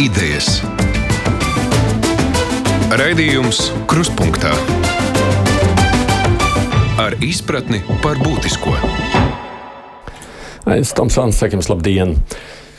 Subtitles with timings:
[0.00, 0.62] idejas.
[2.96, 4.52] Raidījums Krustpunktā
[7.00, 8.72] ar izpratni par būtisko.
[10.72, 12.16] Es Tomsons, saku jums labdien!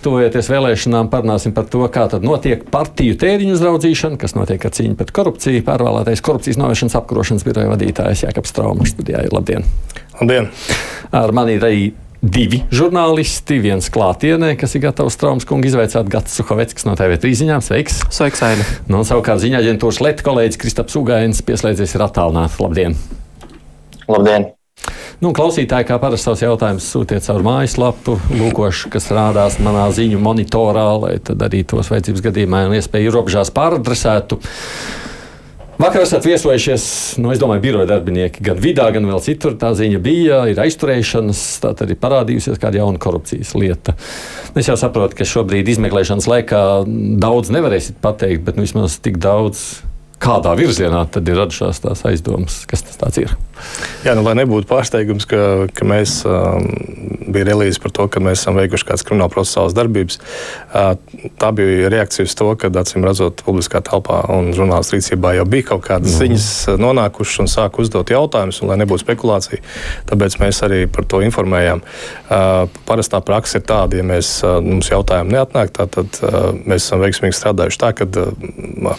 [0.02, 5.13] Tuvojoties vēlēšanām, parunāsim par to, kā notiek partiju tēriņu uzraudzīšana, kas notiek ar cīņu pret
[5.13, 5.62] korupciju.
[5.67, 9.28] Pārvēlētais korupcijas novēršanas apkarošanas biroja vadītājs Jākaps Traumas studijā.
[9.29, 9.67] Labdien!
[10.17, 10.49] Labdien!
[11.13, 11.92] Ar mani ir arī
[12.22, 17.66] divi žurnālisti, viens klātienē, kas ir gatavs Traumas kungu izveicāt, Gats Suhoveckis no TV3 ziņām.
[17.66, 18.02] Sveiks!
[18.13, 18.66] Sveiks, Aida!
[18.88, 22.60] Nu, un savukārt ziņā aģentūras Leta kolēģis Kristaps Ugains pieslēdzies ir attālināts.
[22.62, 22.98] Labdien!
[24.05, 24.52] Labdien!
[25.22, 30.88] Nu, klausītāji, kā parasti savus jautājumus sūtiet caur mājaslapu, lūkošu, kas rādās manā ziņu monitorā,
[30.98, 34.40] lai tad arī tos vajadzības gadījumā un iespēju ierobežās pāradresētu.
[35.81, 36.84] Vakar esat viesojušies,
[37.23, 39.55] nu, es domāju, biroja darbinieki gan vidā, gan vēl citur.
[39.58, 43.95] Tā ziņa bija, ir aizturēšanas, tā arī parādījusies kāda jauna korupcijas lieta.
[44.54, 46.62] Es jau saprotu, ka šobrīd izmeklēšanas laikā
[47.23, 49.81] daudz nevarēsiet pateikt, bet nu, vismaz tik daudz
[50.22, 53.34] kādā virzienā tad ir radušās tās aizdomas, kas tas ir.
[54.02, 56.66] Jā, nu, lai nebūtu pārsteigums, ka, ka mēs um,
[57.32, 60.18] bijām relīzi par to, ka mēs esam veikuši kādas krimināla procesālas darbības.
[60.72, 60.96] Uh,
[61.41, 65.67] tā bija reakcija uz to, ka acīm redzot, publiskā telpā un žurnālistu rīcībā jau bija
[65.72, 66.23] kaut kādas mm.
[66.23, 69.61] ziņas nonākušas un sāk uzdot jautājumus, un lai nebūtu spekulācija,
[70.09, 71.83] tāpēc mēs arī par to informējām.
[71.85, 77.06] Uh, parastā praksa ir tāda, ja mēs, uh, mums jautājumi neatnāk, tad uh, mēs esam
[77.06, 78.33] veiksmīgi strādājuši tā, ka uh,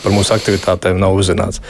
[0.05, 1.61] par mūsu aktivitātēm nav nav uzzināts.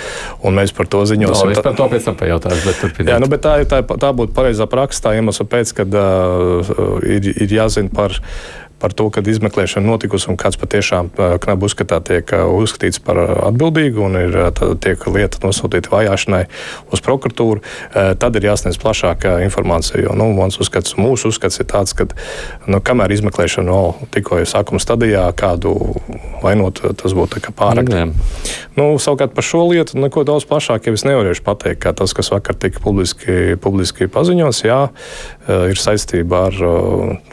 [0.46, 1.50] Un mēs par to ziņosim.
[1.50, 2.92] No, es par to pēc tam pajautāšu.
[3.02, 7.56] Jā, nu, tā, tā, tā būtu pareizā praksa, tā iemesla pēc, kad uh, ir, ir
[7.58, 8.16] jāzina par
[8.82, 14.18] par to, kad izmeklēšana notikusi un kāds patiešām knapi uzskatā tiek uzskatīts par atbildīgu un
[14.18, 14.38] ir,
[14.82, 16.42] tiek lieta nosūtīta vajāšanai
[16.92, 20.02] uz prokuratūru, tad ir jāsniedz plašāka informācija.
[20.02, 22.08] Jo, nu, uzskats, mūsu uzskats ir tāds, ka
[22.66, 25.76] nu, kamēr izmeklēšana vēl tikko ir sākuma stadijā, kādu
[26.42, 27.92] vainot, tas būtu pārāk.
[28.76, 32.32] Nu, savukārt par šo lietu neko daudz plašāk jau es nevarēšu pateikt, kā tas, kas
[32.32, 34.80] vakar tika publiski, publiski paziņots, jā,
[35.70, 36.58] ir saistība ar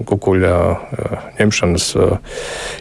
[0.09, 0.55] kukuļa
[1.39, 2.17] ņemšanas, eh,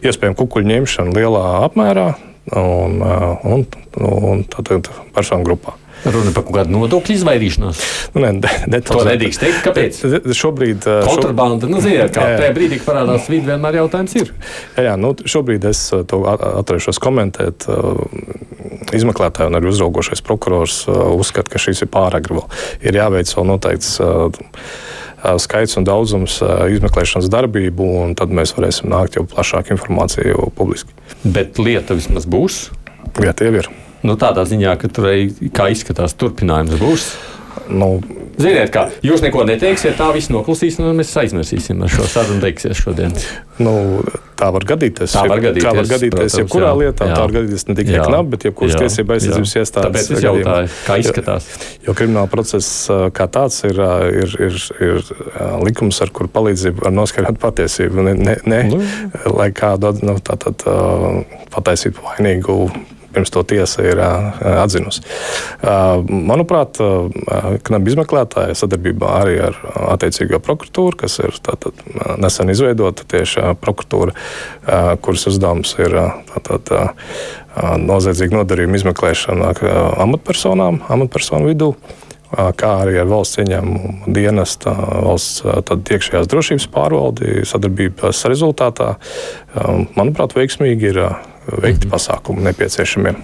[0.09, 2.09] iespējama kukuļu ņemšana lielā apmērā
[2.57, 3.67] un, eh, un,
[4.09, 5.77] un tātad personu grupā.
[6.07, 7.79] Runa par kaut kādu nodokļu izvairīšanos.
[8.15, 9.65] Nu, ne, ne, ne, to nedrīkst teikt.
[9.67, 9.97] Kāpēc?
[10.31, 10.87] Šobrīd.
[10.87, 14.31] Eh, Kontrabanda, nu, ziniet, kā tajā brīdī, kad parādās vidi, vienmēr jautājums ir.
[14.77, 17.67] Jā, jā nu, šobrīd es to atturēšos komentēt.
[18.95, 22.47] Izmeklētāji un arī uzraugošais prokurors uzskata, ka šis ir pāragri.
[22.87, 23.99] Ir jāveic vēl noteikts
[25.43, 26.39] skaits un daudzums
[26.75, 30.95] izmeklēšanas darbību, un tad mēs varēsim nākt jau plašāku informāciju publiski.
[31.25, 32.69] Bet lieta vismaz būs?
[33.25, 33.71] Jā, tie ir.
[34.06, 35.11] Nu, tādā ziņā, ka tur
[35.55, 37.09] kā izskatās turpinājums būs.
[37.69, 37.99] Nu,
[38.39, 42.39] Ziniet, kā jūs neko neteiksiet, tā viss noklusīs, un mēs aizmirsīsim ar šo sarunu.
[42.39, 43.15] Beigsies šodien.
[43.59, 43.73] Nu,
[44.39, 45.11] tā var gadīties.
[45.11, 45.67] Tā var gadīties.
[45.67, 47.09] Tā var gadīties protams, jebkurā jā, lietā.
[47.11, 47.17] Jā.
[47.17, 49.89] Tā var gadīties ne tikai knapi, bet jebkuras tiesība aizsardzības iestādes.
[49.89, 51.49] Tāpēc es jautāju, kā izskatās.
[51.59, 53.81] Jo, jo krimināla process kā tāds ir,
[54.23, 55.11] ir, ir, ir
[55.67, 58.06] likums, ar kuru palīdzību var noskaidrot patiesību.
[58.06, 58.79] Ne, ne, ne nu.
[59.35, 60.77] lai kādu nu, tā, tā, tā,
[61.56, 62.61] pataisītu vainīgu
[63.19, 63.99] pirms to tiesa ir
[64.62, 65.03] atzinusi.
[66.06, 66.79] Manuprāt,
[67.67, 69.59] knapi izmeklētāji sadarbībā arī ar
[69.97, 71.83] attiecīgo prokuratūru, kas ir tātad,
[72.23, 74.15] nesen izveidota tieši prokuratūra,
[75.03, 75.99] kuras uzdevums ir
[76.31, 76.75] tātad,
[77.83, 79.55] noziedzīgu nodarījumu izmeklēšana
[80.05, 81.73] amatpersonām, amatpersonu vidū
[82.29, 85.41] kā arī ar valsts ieņēmumu dienesta, valsts
[85.97, 88.91] iekšējās drošības pārvaldi sadarbības rezultātā,
[89.97, 91.00] manuprāt, veiksmīgi ir
[91.49, 91.93] veikti -hmm.
[91.95, 93.15] pasākumi nepieciešamie.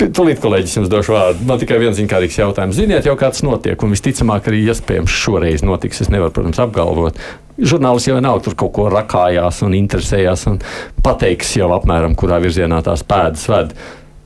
[0.00, 1.44] Tūlīt, kolēģis, jums došu vārdu.
[1.46, 2.74] Man tikai viens zinkārīgs jautājums.
[2.74, 6.00] Ziniet, jau kāds notiek, un visticamāk, arī iespējams šoreiz notiks.
[6.00, 7.20] Es nevaru, protams, apgalvot.
[7.58, 10.58] Žurnālists jau nav tur kaut ko rakājās un interesējās un
[11.04, 13.74] pateiks jau apmēram, kurā virzienā tās pēdas ved.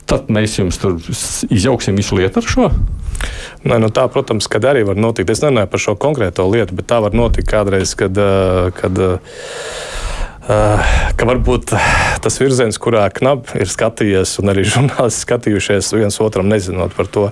[0.05, 0.97] Tad mēs jums tur
[1.49, 2.69] izjauksim visu lietu ar šo.
[3.65, 5.29] Nē, nu tā, protams, kad arī var notikt.
[5.29, 8.17] Es nerunāju par šo konkrēto lietu, bet tā var notikt kādreiz, kad.
[8.79, 10.14] kad Eh,
[10.45, 11.73] ka varbūt
[12.21, 17.27] tas virziens, kurā knapi ir skatījies, un arī žurnālisti skatījušies viens otram, nezinot par to,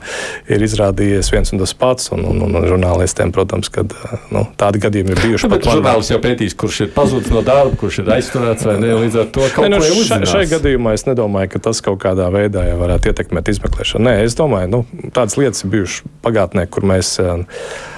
[0.52, 2.10] ir izrādījies viens un tas pats.
[2.14, 5.52] Un, un, un žurnālistiem, protams, kad, eh, nu, tādi gadījumi ir bijuši.
[5.54, 8.94] Bet žurnālists jau pētīs, kurš ir pazudis no darba, kurš ir aizturēts vai ne.
[9.04, 12.02] Līdz ar to kaut ne, nu, ko šai, šai gadījumā es nedomāju, ka tas kaut
[12.04, 14.08] kādā veidā varētu ietekmēt izmeklēšanu.
[14.10, 17.18] Nē, es domāju, nu, tādas lietas ir bijušas pagātnē, kur mēs.
[17.22, 17.92] Uh,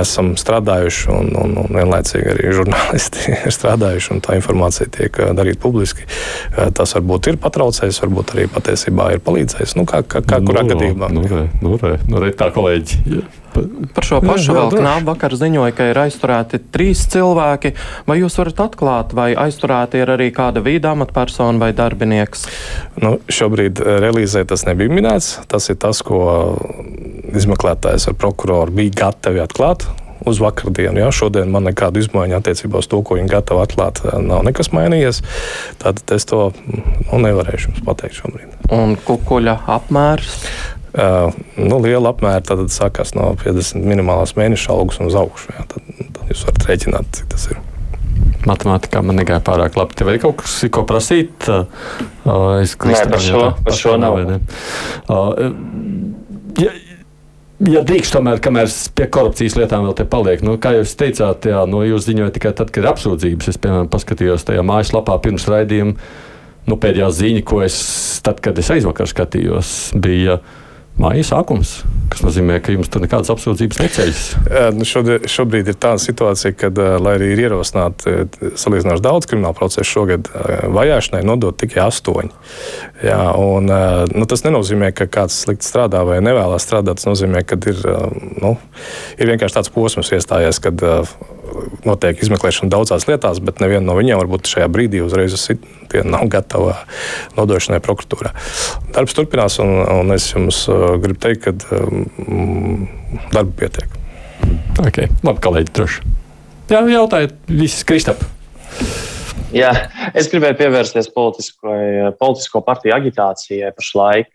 [0.00, 5.62] esam strādājuši, un, un, un vienlaicīgi arī žurnālisti ir strādājuši, un tā informācija tiek darīta
[5.62, 6.08] publiski.
[6.74, 9.76] Tas varbūt ir patraucējis, varbūt arī patiesībā ir palīdzējis.
[9.78, 11.12] Nu, kā, kā, kā kurā nu, gadījumā?
[11.14, 13.22] Nu, re, nu, re, nu, re, tā kolēģi.
[13.94, 17.74] Par šo pašu jā, jā, vēl knābu vakar ziņoja, ka ir aizturēti trīs cilvēki.
[18.08, 22.46] Vai jūs varat atklāt, vai aizturēti ir arī kāda vīda amatpersona vai darbinieks?
[23.02, 25.36] Nu, šobrīd eh, relīzē tas nebija minēts.
[25.50, 26.24] Tas ir tas, ko
[27.34, 29.86] izmeklētājs ar prokuroru bija gatavi atklāt
[30.24, 30.98] uz vakardienu.
[31.02, 31.10] Ja?
[31.12, 35.22] Šodien man nekādu izmaiņu attiecībā uz to, ko viņi gatavi atklāt, eh, nav nekas mainījies.
[35.82, 38.56] Tad es to nu, nevarēšu jums pateikt šobrīd.
[38.72, 40.38] Un kukuļa apmērs?
[40.94, 45.50] Uh, nu, liela apmēra tad sākās no 50 minimālās mēneša algas un uz augšu.
[45.50, 47.58] Jā, tad, tad jūs varat rēķināt, cik tas ir.
[48.46, 49.96] Matemātikā man negāja pārāk labi.
[49.98, 51.48] Tev ir kaut kas, ko prasīt?
[51.50, 54.20] Uh, es Nē, par šo, par šo nav.
[54.22, 54.38] nav
[55.10, 55.44] uh,
[56.62, 56.74] ja,
[57.64, 58.66] Ja drīkst, tomēr, kamēr
[58.98, 62.50] pie korupcijas lietām vēl te paliek, nu, kā jūs teicāt, jā, nu, jūs ziņojat tikai
[62.58, 63.50] tad, kad ir apsūdzības.
[63.52, 65.94] Es, piemēram, paskatījos tajā mājaslapā pirms raidījuma,
[66.66, 67.78] nu, pēdējā ziņa, ko es,
[68.26, 70.42] tad, kad es aizvakar skatījos, bija.
[70.42, 70.60] Uh,
[70.94, 71.80] Māja sākums,
[72.12, 74.20] kas nozīmē, ka jums tur nekādas apsūdzības neceļas.
[74.76, 76.70] Nu šodien, šobrīd ir tāda situācija, ka,
[77.02, 78.14] lai arī ir ierosināti
[78.62, 80.30] salīdzinoši daudz kriminālu procesu šogad,
[80.70, 82.30] vajāšanai nodot tikai astoņi.
[83.02, 83.66] Jā, un,
[84.14, 87.02] nu, tas nenozīmē, ka kāds slikti strādā vai nevēlas strādāt.
[87.02, 87.82] Tas nozīmē, ka ir,
[88.38, 88.54] nu,
[89.18, 90.78] ir vienkārši tāds posms iestājies, kad
[91.84, 95.34] notiek izmeklēšana daudzās lietās, bet neviena no viņiem varbūt šajā brīdī uzreiz
[96.02, 96.72] nav gatava
[97.36, 98.32] nodošanai prokuratūrā.
[98.94, 100.64] Darbs turpinās, un, un es jums
[101.02, 102.86] gribu teikt, ka um,
[103.32, 103.98] darba pietiek.
[104.82, 105.10] Okay.
[105.24, 106.14] Labi, kolēģi, droši.
[106.72, 108.22] Jā, jautājiet, viss Kristap.
[109.54, 109.70] Jā,
[110.18, 114.32] es gribēju pievērsties politisko partiju agitācijai pašlaik.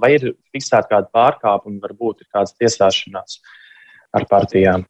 [0.00, 3.40] Vai ir fiksēta kāda pārkāpuma, varbūt ir kādas tiesāšanās
[4.16, 4.86] ar partijām?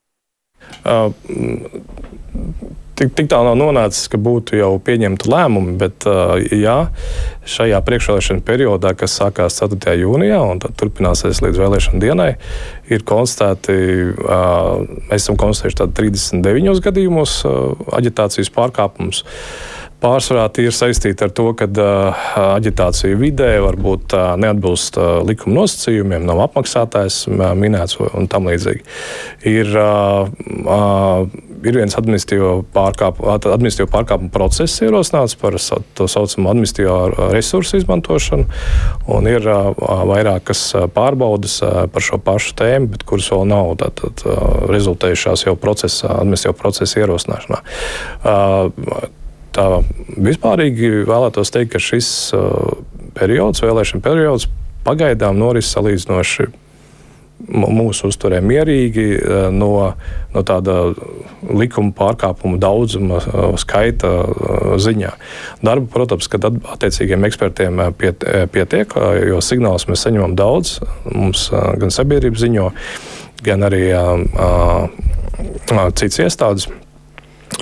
[0.87, 1.11] Uh,
[2.99, 6.77] tik, tik tālu nav nonācis, ka būtu jau pieņemti lēmumi, bet uh, jā,
[7.49, 9.97] šajā priekšvēlēšana periodā, kas sākās 4.
[10.03, 12.31] jūnijā un turpināsies līdz vēlēšana dienai,
[12.93, 13.77] ir konstatēti,
[14.12, 17.39] uh, mēs esam konstatējuši 39 gadījumos
[17.99, 19.25] aģitācijas pārkāpumus.
[20.02, 22.25] Pārsvarā tie ir saistīti ar to, ka uh,
[22.56, 28.82] aģitācija vidē varbūt uh, neatbilst uh, likuma nosacījumiem, nav apmaksātājs minēts un tam līdzīgi.
[29.46, 38.49] Ir, ir viens administratīvo pārkāpumu, pārkāpumu process ierosināts par tā saucamo administratīvo resursu izmantošanu,
[39.14, 40.64] un ir vairākas
[40.96, 41.60] pārbaudas
[41.94, 44.26] par šo pašu tēmu, bet kuras vēl nav tātad,
[44.72, 47.62] rezultējušās jau procesa, administratīvo procesu ierosināšanā.
[49.52, 49.66] Tā
[50.16, 52.72] vispārīgi vēlētos teikt, ka šis uh,
[53.16, 54.49] periods, vēlēšana periods,
[54.87, 56.49] pagaidām norisinās salīdzinoši
[57.52, 59.70] mūsu uzturē mierīgi uh, no,
[60.32, 60.76] no tāda
[61.50, 64.12] likuma pārkāpumu daudzuma, uh, skaita
[64.81, 65.10] ziņā.
[65.60, 68.94] Darba, protams, kad attiecīgiem ekspertiem piet, pietiek,
[69.28, 70.78] jo signālus mēs saņemam daudz.
[71.10, 72.70] Mums gan sabiedrība ziņo,
[73.44, 73.84] gan arī
[75.99, 76.70] citas iestādes.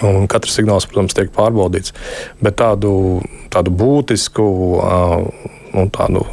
[0.07, 1.95] Un katrs signāls, protams, tiek pārbaudīts.
[2.41, 3.21] Bet tādu,
[3.53, 4.47] tādu būtisku,
[5.75, 6.25] nu, tādu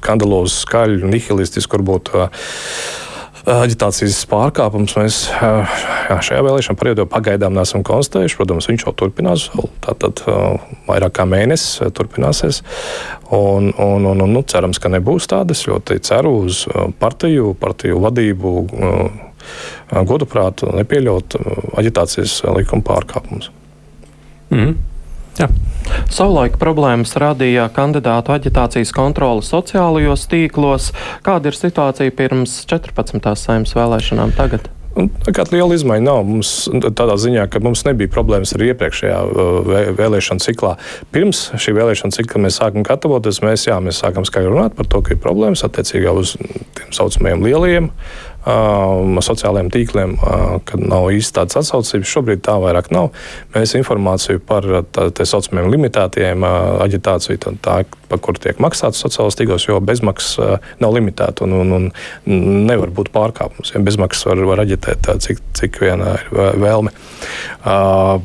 [0.00, 2.12] skandalozu, skaļu, nihilistisku, varbūt
[3.44, 8.38] aģitācijas pārkāpums mēs jā, šajā vēlēšana periodā pagaidām neesam konstatējuši.
[8.40, 9.46] Protams, viņš jau turpinās,
[9.84, 10.22] tātad
[10.88, 12.62] vairāk kā mēnesis turpināsies.
[13.34, 15.66] Un, un, un, un nu, cerams, ka nebūs tādas.
[15.68, 16.64] Ļoti ceru uz
[17.00, 18.56] partiju, partiju vadību
[20.08, 21.38] goduprāt nepieļaut
[21.80, 23.50] aģitācijas likuma pārkāpumus.
[24.52, 24.76] Mm.
[25.34, 25.48] Jā.
[26.14, 30.92] Savulaik problēmas radīja kandidātu aģitācijas kontrole sociālajos tīklos.
[31.26, 33.34] Kāda ir situācija pirms 14.
[33.40, 34.70] saimnes vēlēšanām tagad?
[34.94, 36.20] Nekāda liela izmaiņa nav.
[36.28, 39.16] Mums tādā ziņā, ka mums nebija problēmas arī iepriekšējā
[39.98, 40.76] vēlēšana ciklā.
[41.14, 45.02] Pirms šī vēlēšana cikla mēs sākam gatavoties, mēs, jā, mēs sākam skaidri runāt par to,
[45.02, 46.36] ka ir problēmas attiecībā uz
[46.78, 47.90] tiem saucamajiem lielajiem
[48.46, 52.10] um, sociālajiem tīkliem, uh, kad nav īsti tādas atsaucības.
[52.10, 53.10] Šobrīd tā vairs nav.
[53.54, 57.76] Mēs informāciju par tā, tā saucamiem limitētiem uh, aģitāciju, tā, tā,
[58.10, 61.88] par kuru tiek maksāts sociālajos tīklos, jo bezmaksas uh, nav limitēta un, un,
[62.28, 63.74] un nevar būt pārkāpums.
[63.74, 66.94] Ja bezmaksas var, var aģitēt, uh, cik, cik viena ir vēlme.
[67.64, 68.20] Uh,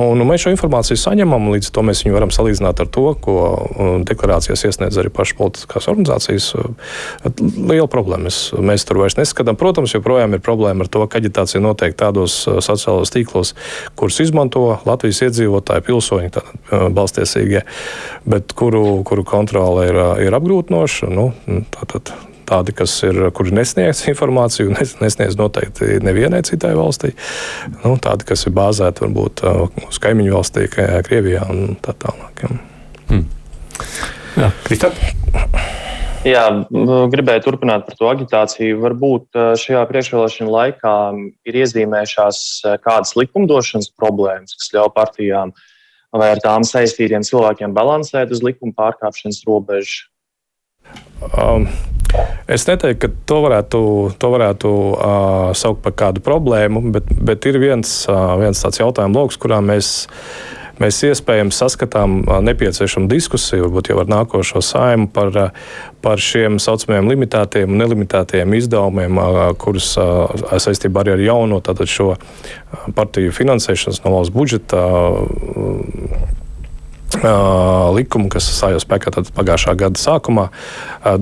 [0.00, 3.36] un, un mēs šo informāciju saņemam, līdz to mēs viņu varam salīdzināt ar to, ko
[3.40, 6.50] uh, deklarācijas iesniedz arī pašas politiskās organizācijas.
[7.40, 8.30] Liela problēma.
[8.64, 12.46] Mēs, tur vairs neskatām uzskatām, protams, joprojām ir problēma ar to, ka aģitācija notiek tādos
[12.46, 13.54] uh, sociālos tīklos,
[13.96, 17.64] kurus izmanto Latvijas iedzīvotāji, pilsoņi, uh, balstiesīgie,
[18.24, 21.10] bet kuru, kuru kontrole ir, uh, ir apgrūtinoša.
[21.10, 21.32] Nu,
[21.70, 22.12] tātad,
[22.46, 27.14] tādi, kas ir, kuri nesnieedz informāciju, nesniedz noteikti nevienai citai valstī.
[27.84, 29.44] Nu, tādi, kas ir bāzēti varbūt
[29.88, 32.46] uz kaimiņu valstī, Krievijā un tā tālāk.
[33.10, 33.26] Hmm.
[34.38, 34.98] Jā, Kristap?
[36.20, 38.76] Jā, gribēju turpināt par to agitāciju.
[38.82, 40.94] Varbūt šajā priekšvēlēšana laikā
[41.48, 42.40] ir iezīmējušās
[42.84, 45.54] kādas likumdošanas problēmas, kas ļauj partijām
[46.12, 50.10] vai ar tām saistītiem cilvēkiem balansēt uz likuma pārkāpšanas robežu.
[51.36, 51.68] Um,
[52.50, 53.80] es neteiktu, ka to varētu,
[54.20, 59.16] to varētu uh, saukt par kādu problēmu, bet, bet ir viens, uh, viens tāds jautājums,
[59.16, 59.92] lokus, kurā mēs
[60.80, 65.52] mēs iespējams saskatām nepieciešamu diskusiju, varbūt jau ar nākošo saimu par,
[66.04, 69.20] par šiem saucamajiem limitētiem un nelimitētiem izdevumiem,
[69.60, 72.14] kurus saistībā arī ar jauno šo
[72.96, 74.84] partiju finansēšanas no valsts budžeta
[77.94, 80.46] likumu, kas stājās spēkā pagājušā gada sākumā,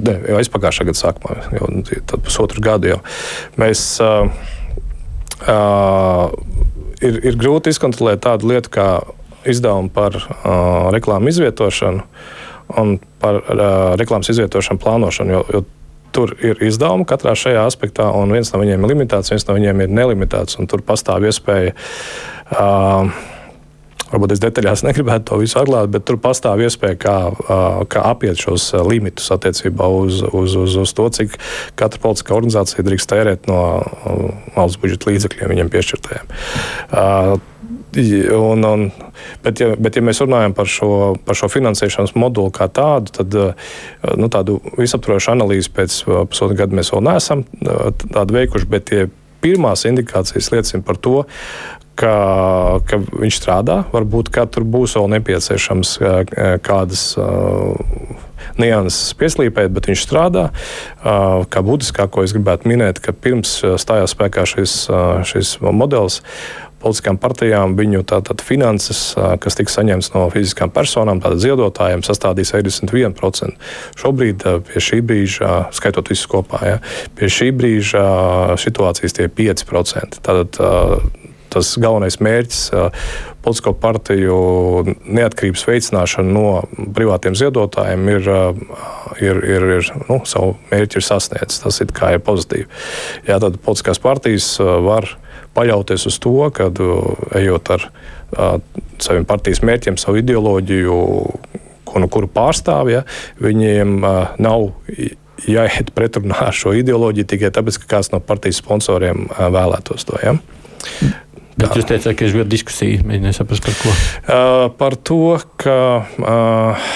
[0.04, 2.98] ne, jau aizpagājušā gada sākumā, jau pusotru gadu jau.
[3.60, 4.28] Mēs, uh,
[5.48, 6.28] uh,
[7.00, 8.88] ir, ir grūti izkontrolēt tādu lietu kā
[9.46, 12.04] izdevumu par uh, reklāmu izvietošanu
[12.78, 13.64] un par uh,
[14.00, 15.36] reklāmas izvietošanu plānošanu.
[15.38, 15.64] Jo, jo
[16.08, 19.82] Tur ir izdevumi katrā šajā aspektā, un viens no viņiem ir limitēts, viens no viņiem
[19.84, 20.56] ir nelimitēts.
[20.72, 23.10] Tur pastāv iespēja uh,
[24.08, 27.16] Varbūt es detaļās negribētu to visu atklāt, bet tur pastāv iespēja, kā,
[27.92, 31.36] kā apiet šos limitus attiecībā uz, uz, uz, uz to, cik
[31.78, 33.60] katra politiskā organizācija drīkst tērēt no
[34.56, 36.36] valsts budžeta līdzekļiem viņiem piešķirtajiem.
[37.98, 38.84] Un, un,
[39.44, 40.90] bet, ja, bet, ja mēs runājam par šo,
[41.26, 43.38] par šo finansēšanas moduli kā tādu, tad
[44.18, 47.42] nu, tādu visaptvarošu analīzi pēc pusotra gada mēs vēl neesam
[48.38, 48.70] veikuši.
[48.70, 49.08] Bet tie
[49.42, 51.24] pirmās indikācijas liecina par to,
[51.98, 52.14] ka,
[52.88, 53.82] ka viņš strādā.
[53.92, 55.98] Varbūt tur būs vēl nepieciešams
[56.66, 57.04] kādas
[58.58, 60.48] nianses pieslīpēt, bet viņš strādā.
[61.02, 64.80] Kā būtiskāko es gribētu minēt, ka pirms stājās spēkā šis,
[65.30, 66.22] šis modelis.
[66.78, 73.70] Politiskām partijām viņu tātad finanses, kas tika saņemts no fiziskām personām, tātad ziedotājiem, sastādīja 71%.
[73.98, 76.78] Šobrīd, pie šī brīža, skaitot visus kopā, ja,
[77.18, 78.04] pie šī brīža
[78.62, 80.22] situācijas tie ir 5%.
[80.22, 80.60] Tātad
[81.52, 82.62] tas galvenais mērķis-
[83.44, 84.38] politisko partiju
[85.06, 86.48] neatkarības veicināšana no
[86.94, 88.28] privātiem ziedotājiem ir,
[89.24, 91.62] ir, ir, ir nu, savu mērķi ir sasniedzis.
[91.62, 92.66] Tas ir, ir pozitīvi.
[93.28, 95.08] Jā, tad politiskās partijas var
[95.58, 96.70] paļauties uz to, ka
[97.38, 97.88] ejot ar
[99.02, 100.98] saviem partijas mērķiem, savu ideoloģiju,
[101.88, 103.04] ko nu kuru pārstāv, ja,
[103.42, 103.98] viņiem
[104.38, 104.68] nav
[105.48, 110.18] jāiet pretrunā ar šo ideoloģiju tikai tāpēc, ka kāds no partijas sponsoriem vēlētos to.
[110.22, 110.36] Ja?
[111.58, 113.02] Bet jūs teicāt, ka ir vēl diskusija.
[113.08, 113.92] Mēģināju saprast, par ko.
[113.92, 115.18] Uh, par to,
[115.58, 115.78] ka
[116.22, 116.90] uh,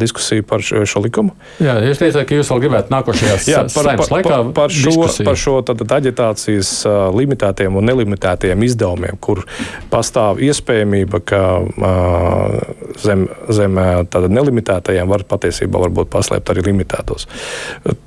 [0.00, 1.34] diskusija par šo, šo likumu.
[1.60, 4.94] Jā, jūs teicāt, ka jūs vēl gribētu nākošajās Jā, par, par, laikā par, par šo,
[4.94, 5.28] diskusiju.
[5.28, 9.44] par šo tātad, aģitācijas uh, limitētiem un nelimitētiem izdevumiem, kur
[9.92, 13.78] pastāv iespējamība, ka uh, zem, zem
[14.08, 17.26] tātad, nelimitētajiem var patiesībā varbūt paslēpt arī limitētos.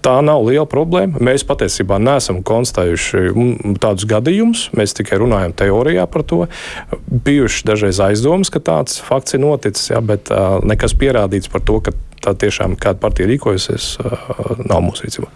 [0.06, 1.22] Tā nav liela problēma.
[1.24, 3.26] Mēs patiesībā neesam konstatējuši
[3.82, 4.68] tādus gadījumus.
[4.78, 6.46] Mēs tikai runājam teorijā par to.
[7.12, 11.80] Bijušas dažreiz aizdomas, ka tāds fakts ir noticis, jā, bet uh, nekas pierādīts par to,
[11.86, 15.32] ka tā tiešām kāda partija rīkojusies, uh, nav mūsu rīcībā.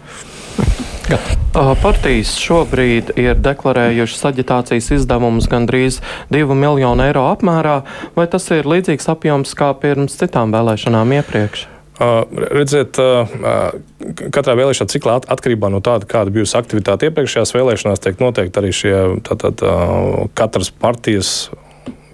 [1.82, 6.00] Partijas šobrīd ir deklarējušas aģitācijas izdevumus gandrīz
[6.34, 7.76] 2 miljonu eiro apmērā,
[8.18, 11.68] vai tas ir līdzīgs apjoms kā pirms citām vēlēšanām iepriekš?
[11.96, 13.30] Uh, redziet, uh,
[14.34, 18.96] katrā vēlēšana ciklā atkarībā no tāda, kāda bijusi aktivitāte iepriekšējās vēlēšanās, tiek noteikti arī šie
[19.24, 21.46] tātad, uh, katras partijas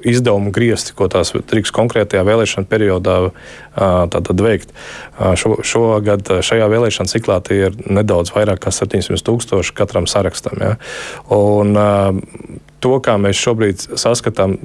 [0.08, 3.16] izdevumu griezti, ko tās drīkst konkrētajā vēlēšana periodā
[3.74, 4.74] tātad, veikt.
[5.38, 10.58] Šo, šogad šajā vēlēšana ciklā tie ir nedaudz vairāk kā 700 tūkstoši katram sarakstam.
[10.62, 10.74] Ja?
[11.34, 11.76] Un,
[12.82, 14.58] to, kā mēs šobrīd saskatām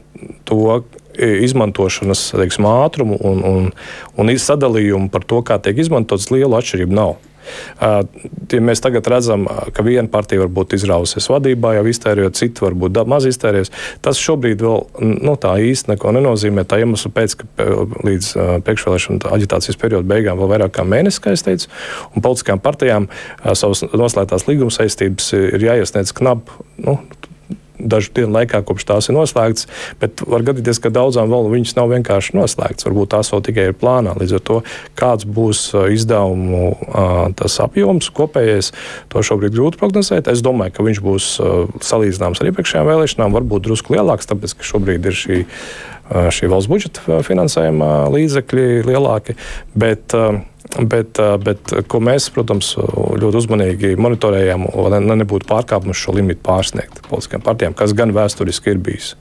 [0.47, 0.81] to
[1.17, 3.71] izmantošanas teiksim, ātrumu un, un,
[4.17, 7.15] un sadalījumu par to, kā tiek izmantots, liela atšķirība nav.
[7.81, 13.27] Ja mēs tagad redzam, ka viena partija varbūt izrausies vadībā, jau iztērējot, cita varbūt maz
[13.29, 13.71] iztērēs.
[14.05, 16.65] Tas šobrīd vēl nu, tā īsti neko nenozīmē.
[16.67, 17.67] Tā iemesla pēc, ka
[18.07, 18.31] līdz
[18.67, 21.71] priekšvēlēšana aģitācijas perioda beigām vēl vairāk kā mēnesis, kā es teicu,
[22.13, 23.09] un politiskām partijām
[23.53, 26.51] savas noslēgtās līguma saistības ir jāiesniedz knap.
[26.77, 26.99] Nu,
[27.79, 29.67] dažu dienu laikā, kopš tās ir noslēgtas,
[30.01, 32.87] bet var gadīties, ka daudzām vēl viņas nav vienkārši noslēgtas.
[32.87, 34.15] Varbūt tās vēl tikai ir plānā.
[34.19, 34.61] Līdz ar to,
[34.99, 36.71] kāds būs izdevumu
[37.37, 38.71] tas apjoms kopējais,
[39.13, 40.31] to šobrīd grūti prognozēt.
[40.31, 41.29] Es domāju, ka viņš būs
[41.89, 45.43] salīdzināms ar iepriekšējām vēlēšanām, varbūt drusku lielāks, tāpēc ka šobrīd ir šī
[46.07, 49.35] šī valsts budžeta finansējuma līdzekļi lielāki.
[49.75, 50.15] Bet,
[50.89, 57.03] bet, bet ko mēs, protams, ļoti uzmanīgi monitorējam, lai ne, nebūtu pārkāpums šo limitu pārsniegt
[57.07, 59.15] politiskajām partijām, kas gan vēsturiski ir bijis.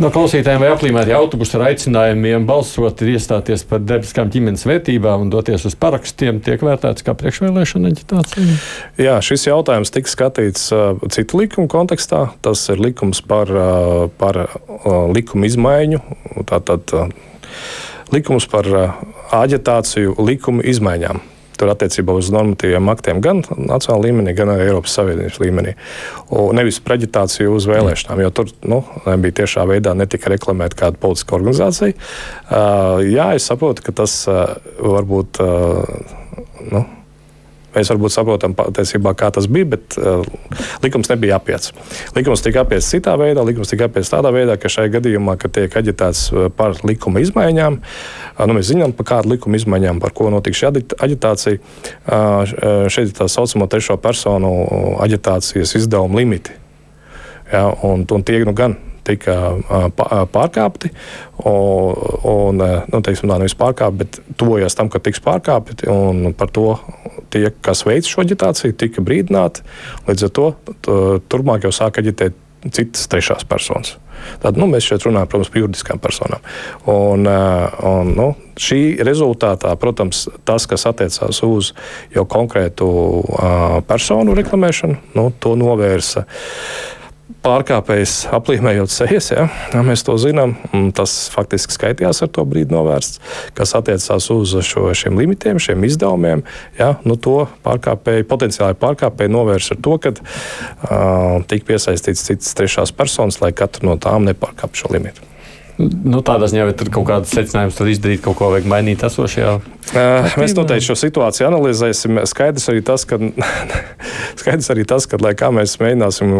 [0.00, 5.32] No klausītājiem vai aplīmēti autobusu ar aicinājumiem balsot, ir iestāties par debiskām ģimenes vērtībām un
[5.32, 8.54] doties uz parakstiem, tiek vērtēts kā priekšvēlēšana aģitācija?
[8.96, 12.30] Jā, šis jautājums tika skatīts uh, citu likumu kontekstā.
[12.40, 16.00] Tas ir likums par, uh, par uh, likumu izmaiņu.
[16.48, 17.12] Tātad uh,
[18.14, 18.68] likums par
[19.40, 21.22] aģitāciju likumu izmaiņām
[21.60, 25.74] tur attiecībā uz normatīviem aktiem gan nacionālā līmenī, gan arī Eiropas Savienības līmenī.
[26.32, 31.36] Un nevis preģitāciju uz vēlēšanām, jo tur nu, nebija tiešā veidā netika reklamēta kāda politiska
[31.36, 31.96] organizācija.
[31.96, 35.42] Uh, jā, es saprotu, ka tas uh, varbūt.
[35.44, 36.16] Uh,
[36.72, 36.86] nu,
[37.74, 40.24] Mēs varbūt saprotam patiesībā, kā tas bija, bet uh,
[40.82, 41.70] likums nebija apiets.
[42.16, 45.76] Likums tika apiets citā veidā, likums tika apiets tādā veidā, ka šajā gadījumā, kad tiek
[45.80, 50.32] aģitēts uh, par likuma izmaiņām, uh, nu, mēs zinām, par kādu likuma izmaiņām, par ko
[50.34, 51.62] notiks šī aģitācija.
[52.10, 54.52] Uh, šeit ir tā saucamo trešo personu
[55.06, 56.58] aģitācijas izdevuma limiti.
[57.50, 58.76] Ja, un, un tie nu gan
[59.06, 59.36] tika
[60.32, 60.92] pārkāpti.
[61.48, 65.88] Un, nu, teiksim, tā nevis pārkāpti, bet tuvojās tam, ka tiks pārkāpti.
[66.38, 66.74] Par to
[67.32, 69.64] tie, kas veic šo aģitāciju, tika brīdināti.
[70.08, 70.52] Līdz ar to
[71.32, 72.38] turpmāk jau sāk aģitēt
[72.68, 73.96] citas trešās personas.
[74.42, 76.42] Tad, nu, mēs šeit runājam protams, par juridiskām personām.
[76.92, 78.26] Un, un, nu,
[78.60, 81.72] šī rezultātā, protams, tas, kas attiecās uz
[82.12, 86.26] jau konkrētu uh, personu reklamēšanu, nu, to novērsa.
[86.26, 86.99] Uh,
[87.44, 89.30] pārkāpējs aplīmējot sejas.
[89.32, 89.46] Ja?
[89.72, 90.56] Ja mēs to zinām.
[90.96, 93.20] Tas faktiski skaitījās ar to brīdi novērsts,
[93.56, 96.44] kas attiecās uz šo, šiem limitiem, šiem izdevumiem.
[96.78, 96.94] Ja?
[97.08, 103.40] Nu, to pārkāpēji, potenciāli pārkāpēji novērs ar to, ka uh, tika piesaistīts citas trešās personas,
[103.44, 105.26] lai katru no tām nepārkāptu šo limitu.
[105.80, 109.52] Nu, tādā ziņā, vai tur kaut kādas secinājumus var izdarīt, kaut ko vajag mainīt esošajā.
[109.90, 112.20] Uh, mēs noteikti šo situāciju analizēsim.
[112.28, 113.16] Skaidrs arī tas, ka,
[114.40, 116.34] skaidrs arī tas, ka lai kā mēs mēģināsim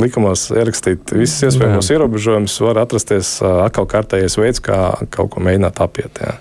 [0.00, 4.80] likumos ierakstīt visus iespējamos ierobežojumus, var atrasties atkal kārtējais veids, kā
[5.14, 6.22] kaut ko mēģināt apiet.
[6.22, 6.36] Jā.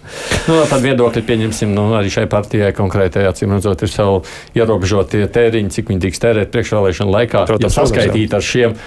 [0.48, 4.22] Nu, tad viedokļi pieņemsim, nu, arī šai partijai konkrētai acīm redzot, ir savu
[4.58, 8.80] ierobežotie tēriņi, cik viņi tiks tērēt priekšvēlēšanu laikā, Protams, ja saskaitīt ar šiem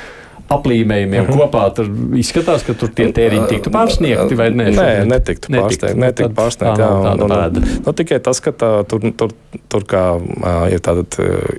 [0.48, 1.34] aplīmējumiem uh mhm.
[1.36, 1.48] -huh.
[1.48, 4.68] kopā, tad izskatās, ka tur tie tēriņi tiktu pārsniegti vai nē?
[4.76, 6.00] Nē, netiktu pārsniegti.
[6.00, 9.34] Netiktu pārsniegti jā, un, un, un, nu, tikai tas, ka tā, tur, tur,
[9.68, 10.04] tur kā
[10.72, 11.18] ir tātad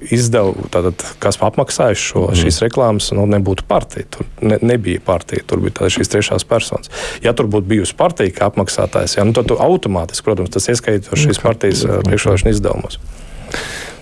[0.10, 2.34] izdevu, tātad, kas apmaksājuši šo, uh mhm.
[2.34, 2.44] -huh.
[2.44, 4.10] šīs reklāmas, nu, nebūtu partija.
[4.18, 6.90] Tur ne, nebija partija, tur bija tādas šīs trešās personas.
[7.24, 11.38] Ja tur būtu bijusi partija kā apmaksātājs, jā, nu, tad automātiski, protams, tas ieskaitot šīs
[11.38, 11.44] okay.
[11.44, 13.00] partijas priekšvēlēšana izdevumos.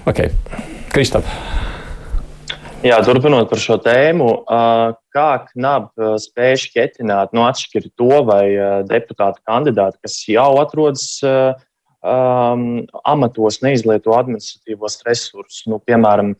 [0.06, 0.32] Okay.
[0.92, 1.26] Kristap.
[2.86, 4.28] Jā, turpinot par šo tēmu,
[5.14, 5.88] kā KNAB
[6.22, 8.44] spēj šķietināt, nu, atšķirt to vai
[8.86, 12.68] deputātu kandidātu, kas jau atrodas um,
[13.02, 15.64] amatos, neizlieto administratīvos resursus.
[15.66, 16.36] Nu, piemēram,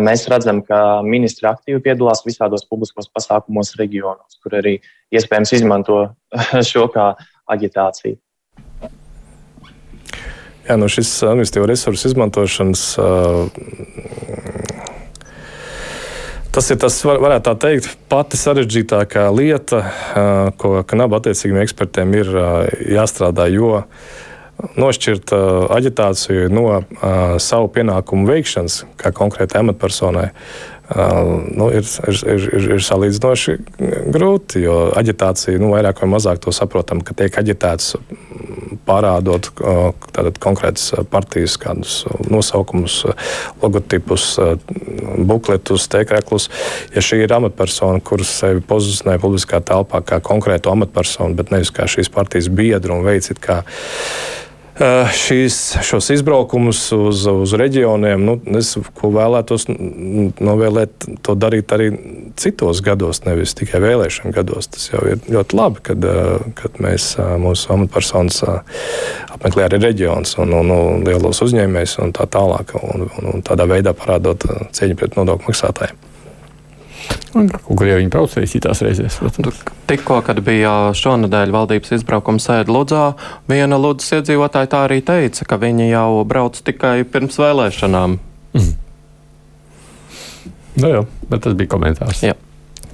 [0.00, 4.78] mēs redzam, ka ministri aktīvi piedalās visādos publiskos pasākumos reģionos, kur arī
[5.12, 6.06] iespējams izmanto
[6.72, 7.12] šo kā
[7.52, 8.16] aģitāciju.
[10.62, 14.71] Jā, nu šis administratīvo resursu izmantošanas uh,
[16.52, 19.78] Tas ir tas, var, varētu tā teikt, pati sarežģītākā lieta,
[20.60, 22.28] ko kanāba attiecīgiem ekspertiem ir
[22.92, 23.78] jāstrādā, jo
[24.76, 25.32] nošķirt
[25.72, 26.66] aģitāciju no
[27.40, 30.26] savu pienākumu veikšanas, kā konkrētai amatpersonai,
[30.92, 33.56] nu, ir, ir, ir, ir, ir salīdzinoši
[34.12, 37.94] grūti, jo aģitācija nu, vairāk vai mazāk to saprotam, ka tiek aģitēts
[38.86, 39.48] parādot
[40.12, 43.02] tātad, konkrētas partijas kādus nosaukumus,
[43.62, 44.26] logotipus,
[45.28, 46.48] bukletus, tēkļus.
[46.96, 51.88] Ja šī ir amatpersona, kuras sevi pozicionē publiskā telpā kā konkrētu amatpersonu, bet nevis kā
[51.90, 53.62] šīs partijas biedru un veicit kā
[54.80, 58.22] šīs, šos izbraukumus uz, uz reģioniem.
[58.24, 61.90] Nu, es vēlētos novēlēt to darīt arī
[62.40, 64.70] citos gados, nevis tikai vēlēšanu gados.
[64.72, 68.40] Tas jau ir ļoti labi, kad, eh, kad mēs eh, mūsu amatpersonas
[69.32, 72.76] apmeklē arī reģionus un, un, un lielos uzņēmējus un tā tālāk.
[72.80, 76.11] Un, un, un tādā veidā parādot cieņu pret nodokļu maksātājiem.
[77.32, 79.18] Jau viņi braucēja citās reizēs.
[79.88, 83.12] Tikko, kad bija šonadēļ valdības izbraukuma sēde Ludzā,
[83.50, 88.18] viena Ludzas iedzīvotāja tā arī teica, ka viņi jau brauc tikai pirms vēlēšanām.
[88.52, 88.72] Mm.
[90.82, 92.22] Nu jā, bet tas bija komentārs.
[92.24, 92.36] Jā.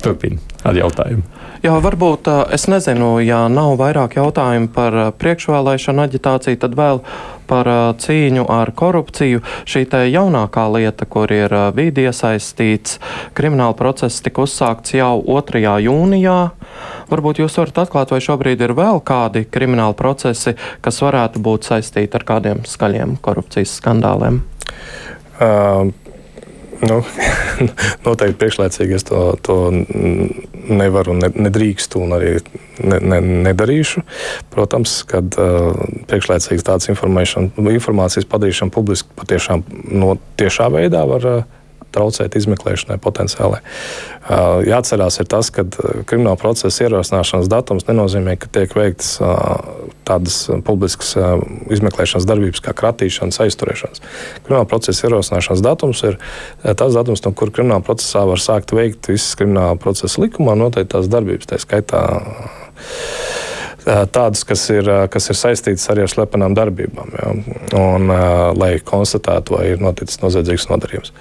[0.02, 1.26] Turpini ar jautājumu.
[1.58, 7.00] Jā, varbūt es nezinu, ja nav vairāk jautājumu par priekšvēlēšanu aģitāciju, tad vēl
[7.50, 9.42] par cīņu ar korupciju.
[9.66, 13.00] Šī jaunākā lieta, kur ir vidi iesaistīts,
[13.34, 15.64] krimināla process tika uzsākts jau 2.
[15.82, 16.38] jūnijā.
[17.10, 22.20] Varbūt jūs varat atklāt, vai šobrīd ir vēl kādi krimināli procesi, kas varētu būt saistīti
[22.20, 24.44] ar kādiem skaļiem korupcijas skandāliem?
[25.42, 25.90] Uh.
[26.78, 27.00] Nu,
[28.06, 29.56] noteikti priekšlaicīgi es to, to
[30.68, 32.36] nevaru, ne, nedrīkstu un arī
[32.78, 34.04] ne, ne, nedarīšu.
[34.54, 35.74] Protams, kad uh,
[36.10, 41.26] priekšlaicīgas tādas informācijas padarīšana publiski patiešām no tiešā veidā var.
[41.26, 41.57] Uh,
[41.94, 43.60] traucēt izmeklēšanai potenciāli.
[44.28, 45.64] Uh, jāatcerās, ir tas, ka
[46.08, 49.62] krimināla procesa ierosināšanas datums nenozīmē, ka tiek veikts uh,
[50.08, 51.40] tādas publiskas uh,
[51.72, 54.04] izmeklēšanas darbības kā kratīšanas, aizturēšanas.
[54.44, 56.20] Krimināla procesa ierosināšanas datums ir
[56.64, 61.48] tas datums, no kur krimināla procesā var sākt veikt visas krimināla procesa likumā noteiktās darbības,
[61.48, 62.04] tā skaitā
[63.88, 67.30] tādas, kas ir, kas ir saistītas arī ar slepenām darbībām, ja?
[67.78, 68.12] un,
[68.58, 71.12] lai konstatētu, vai ir noticis noziedzīgs nodarījums.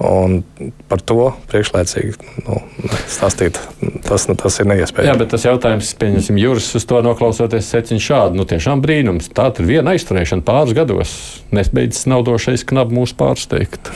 [0.00, 0.40] Un
[0.88, 2.14] par to priekšlaicīgi
[2.46, 2.60] nu,
[3.10, 3.60] stāstīt,
[4.06, 5.10] tas, nu, tas ir neiespējami.
[5.12, 8.40] Jā, bet tas jautājums, pieņemsim, jūras uz to noklausoties, secina šādu.
[8.40, 9.28] Nu, tiešām brīnums.
[9.36, 11.14] Tā ir viena aizturēšana pāris gados.
[11.54, 13.92] Nesbeidzis naudošais knapi mūs pārsteigt.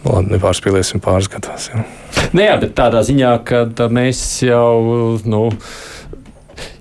[0.00, 1.68] Nu, labi, nepārspīlēsim pāris gados.
[1.68, 1.84] Jā.
[2.32, 5.18] Nē, jā, bet tādā ziņā, ka mēs jau.
[5.28, 5.50] Nu,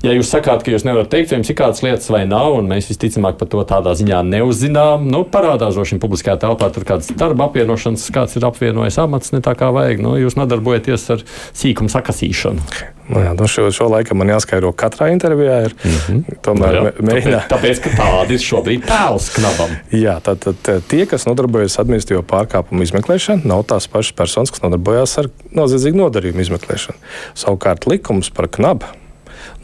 [0.05, 2.69] ja jūs sakāt, ka jūs nevarat teikt, vai jums ir kādas lietas vai nav, un
[2.71, 7.11] mēs visticamāk par to tādā ziņā neuzzinām, nu, parādās droši vien publiskajā telpā tur kādas
[7.19, 10.03] darba apvienošanas, kāds ir apvienojis amats, ne tā kā vajag.
[10.03, 11.25] Nu, jūs nodarbojaties ar
[11.57, 12.63] sīkumu sakasīšanu.
[13.09, 15.55] Nu, jā, nu šo, šo laiku man jāskaidro katrā intervijā.
[15.65, 16.37] Ir, mm -hmm.
[16.45, 17.39] Tomēr nu, jā, mēģinā.
[17.49, 19.73] Tāpēc, ka tāda ir šobrīd tēls knabam.
[19.91, 24.61] Jā, tad, tad tie, kas nodarbojas ar administratīvo pārkāpumu izmeklēšanu, nav tās pašas personas, kas
[24.61, 26.97] nodarbojas ar noziedzīgu nodarījumu izmeklēšanu.
[27.33, 28.85] Savukārt likums par knabu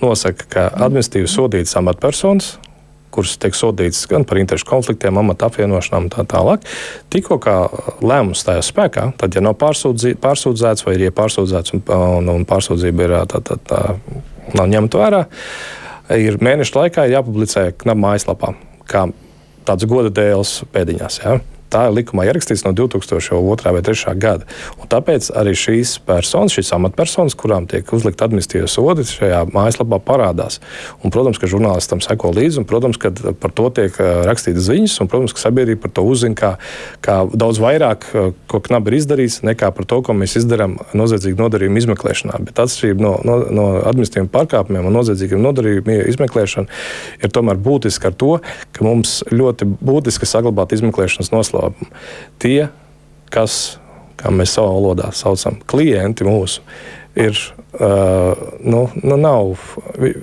[0.02, 2.56] nosaka, ka administratīvi sodītas amatpersonas,
[3.16, 6.66] kuras tiek sodītas gan par interešu konfliktiem, amata apvienošanām un tā tālāk.
[7.14, 7.56] Tikko kā
[8.04, 13.18] lēmums stājās spēkā, tad, ja nav pārsūdzēts vai ir pārsūdzēts un, un, un pārsūdzība ir
[13.32, 13.82] tā, tā, tā,
[14.58, 15.26] nav ņemta vērā,
[16.20, 18.54] ir mēnešu laikā jāpublicē knaba mājaslapā,
[18.92, 19.08] kā
[19.66, 21.22] tāds goda dēls pēdiņās.
[21.24, 21.40] Ja?
[21.76, 23.74] Tā ir likumā ierakstīts no 2002.
[23.76, 24.16] vai 2003.
[24.22, 24.48] gada.
[24.80, 30.62] Un tāpēc arī šīs personas, šīs amatpersonas, kurām tiek uzlikta administratīva sodi, šajā mājaslapā parādās.
[31.02, 33.12] Un, protams, ka žurnālistam seko līdzi, un, protams, ka
[33.42, 36.52] par to tiek rakstītas ziņas, un, protams, ka sabiedrība par to uzzina kā,
[37.06, 38.08] kā daudz vairāk,
[38.52, 42.40] ko knapi ir izdarījis, nekā par to, ko mēs izdarām noziedzīgu nodarījumu izmeklēšanā.
[42.48, 46.82] Bet atšķirība no, no, no administratīviem pārkāpumiem un noziedzīgiem nodarījumiem izmeklēšana
[47.26, 48.32] ir tomēr būtiska ar to,
[48.76, 51.92] ka mums ļoti būtiski saglabāt izmeklēšanas noslēpumu noslēpumu.
[52.40, 52.68] Tie,
[53.34, 53.80] kas,
[54.18, 56.62] kā mēs savā valodā saucam, klienti mūsu,
[57.16, 57.38] ir.
[57.76, 59.58] Uh, nu, nu nav,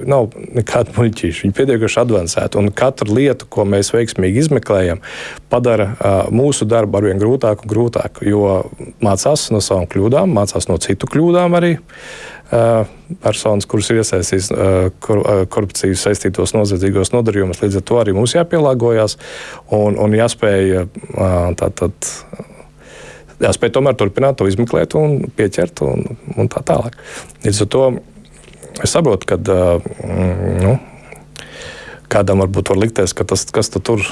[0.09, 1.42] nav nekāda muļķīša.
[1.44, 2.57] Viņi pietiekami avansēti.
[2.57, 5.02] Un katru lietu, ko mēs veiksmīgi izmeklējam,
[5.52, 8.24] padara uh, mūsu darbu arvien grūtāku un grūtāku.
[8.24, 8.55] Jo
[9.05, 11.74] mācās no savām kļūdām, mācās no citu kļūdām arī.
[11.76, 12.33] Uh,
[13.23, 17.62] personas, kuras ir iesaistītas uh, kor, uh, korupcijas saistītos noziedzīgos nodarījumus.
[17.65, 19.17] Līdz ar to arī mums jāpielāgojas
[19.73, 20.87] un, un jāspēj
[21.61, 22.12] tātad
[23.43, 26.99] jāspēj tomēr turpināt to izmeklēt un pieķert un, un tā tālāk.
[27.47, 27.85] Līdz ar to
[28.85, 30.77] es saprotu, ka nu,
[32.12, 34.03] kādam varbūt var likties, ka tas, kas tu tur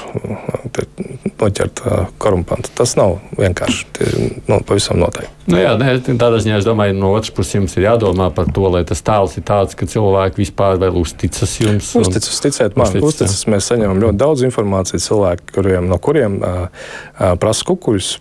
[1.41, 1.83] noķert
[2.21, 3.85] korumpantu, tas nav vienkārši.
[3.97, 4.09] Tie,
[4.49, 5.31] nu, pavisam noteikti.
[5.51, 8.67] Nu jā, nē, tādā ziņā es domāju, no otras puses jums ir jādomā par to,
[8.73, 11.89] lai tas tēls ir tāds, ka cilvēki vispār vēl uzticas jums.
[11.97, 12.05] Un...
[12.05, 16.67] Uzticas, ticiet man, uzticas, uzticas mēs saņemam ļoti daudz informācijas cilvēki, kuriem, no kuriem uh,
[16.69, 18.13] uh, prasa kukuļus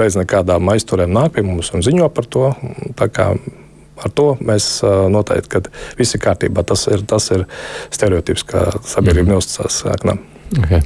[0.00, 2.52] bez nekādām aizturēm nāk pie mums un ziņo par to.
[4.00, 4.80] Ar to mēs
[5.12, 6.64] noteikti, ka viss ir kārtībā.
[6.66, 7.46] Tas ir, tas ir
[7.92, 9.32] stereotips, ka sabiedrība mm.
[9.34, 10.22] neuzticas knam.
[10.64, 10.84] Okay.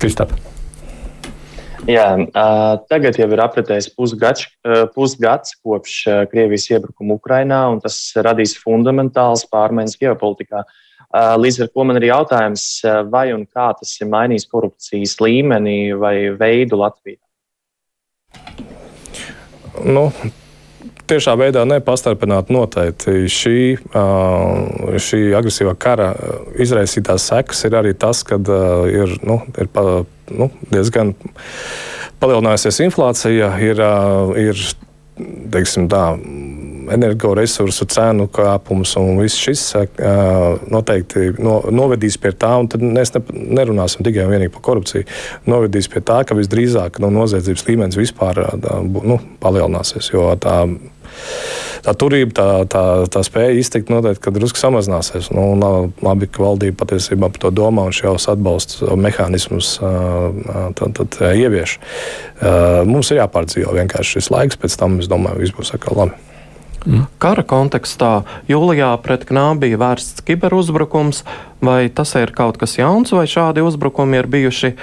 [0.00, 0.32] Kristap.
[1.84, 2.06] Jā,
[2.88, 4.46] tagad jau ir apritējis pusgads,
[4.94, 5.98] pusgads kopš
[6.30, 10.62] Krievijas iebrukuma Ukrajinā, un tas radīs fundamentāls pārmaiņas ģeopolitikā.
[11.42, 12.64] Līdz ar to man ir jautājums,
[13.12, 17.20] vai un kā tas ir mainījis korupcijas līmeni vai veidu Latvijā?
[19.84, 20.08] Nu,
[21.10, 23.24] tiešā veidā nepastarpināt noteikti.
[23.30, 23.56] Šī,
[25.06, 26.12] šī agresīvā kara
[26.60, 28.38] izraisītās sekas ir arī tas, ka
[28.90, 31.14] ir, nu, ir pa, nu, diezgan
[32.22, 33.84] palielinājusies inflācija, ir,
[34.40, 34.66] ir
[35.54, 36.06] teiksim, tā,
[36.92, 39.62] energoresursu cenu kāpums un viss šis
[40.72, 43.22] noteikti no, novedīs pie tā, un tad mēs ne,
[43.60, 45.06] nerunāsim tikai un vienīgi par korupciju,
[45.50, 50.10] novedīs pie tā, ka visdrīzāk no noziedzības līmenis vispār tā, nu, palielināsies.
[50.12, 50.64] Jo tā
[51.84, 55.30] tā turība, tā, tā, tā spēja iztikt noteikti drusku samazināsies.
[55.34, 55.46] Nu,
[56.04, 61.78] labi, ka valdība patiesībā par to domā un šos atbalsta mehānismus tad, tad, ievieš.
[62.88, 66.33] Mums ir jāpārdzīvo vienkārši šis laiks, pēc tam es domāju, viss būs atkal labi.
[66.84, 67.06] Mm.
[67.22, 71.22] Kara kontekstā jūlijā pret Knābu bija vērsts kiberuzbrukums,
[71.64, 74.74] vai tas ir kaut kas jauns, vai šādi uzbrukumi ir bijuši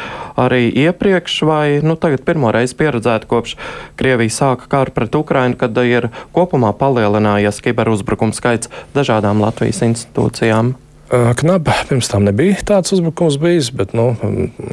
[0.41, 3.57] arī iepriekš, vai nu, tagad pirmo reizi pieredzēti kopš
[4.01, 10.73] Krievija sāka karu pret Ukrainu, kad ir kopumā palielinājies kiberuzbrukumu skaits dažādām Latvijas institūcijām?
[11.11, 14.13] Knaba pirms tam nebija tāds uzbrukums bijis, bet, nu,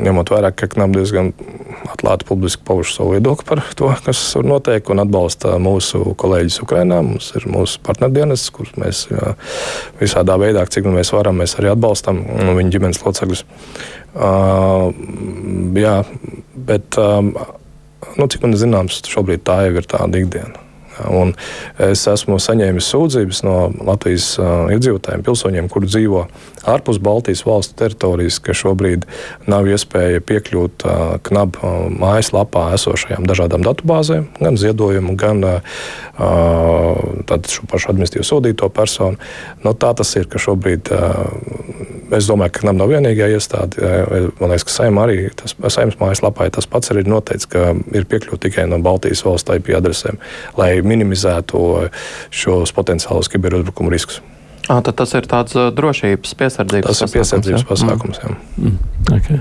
[0.06, 1.32] ņemot vērā, ka Knaba diezgan
[1.88, 7.00] atklāti publiski pauž savu viedokli par to, kas tur notiek, un atbalsta mūsu kolēģis Ukrajinā.
[7.02, 9.34] Mums ir mūsu partnerdienas, kurus mēs jā,
[9.98, 12.22] visādā veidā, cik nu mēs varam, mēs arī atbalstam
[12.60, 13.44] viņu ģimenes locekļus.
[14.14, 14.94] Uh,
[15.74, 15.98] jā,
[16.70, 17.34] bet, um,
[18.14, 20.67] nu, cik man zināms, šobrīd tā jau ir tāda ikdiena.
[21.06, 21.34] Un
[21.82, 23.56] es esmu saņēmis sūdzības no
[23.86, 24.34] Latvijas
[24.74, 26.24] iedzīvotājiem, pilsoņiem, kuri dzīvo
[26.68, 29.06] ārpus Baltijas valstu teritorijas, ka šobrīd
[29.48, 30.86] nav iespēja piekļūt
[31.28, 31.60] KNAB
[32.00, 35.44] mājaslapā esošajām dažādām datubāzēm, gan ziedojumu, gan
[37.48, 39.20] šo pašu administratīvu sodīto personu.
[39.64, 40.90] No tā tas ir, ka šobrīd
[42.16, 43.92] es domāju, ka KNAB nav vienīgā iestāde.
[44.40, 48.08] Man liekas, ka saimā arī tas saimnes mājaslapā tas pats arī ir noteikts, ka ir
[48.08, 50.20] piekļūt tikai no Baltijas valstu IP adresēm,
[50.58, 51.62] lai minimizētu
[52.30, 54.22] šos potenciālos kiberuzbrukumu riskus.
[54.68, 57.00] À, tad tas ir tāds drošības piesardzības pasākums.
[57.00, 57.68] Tas ir piesardzības ja?
[57.70, 58.20] pasākums.
[58.20, 58.34] Jā.
[58.60, 58.78] Mm.
[59.16, 59.40] Okay.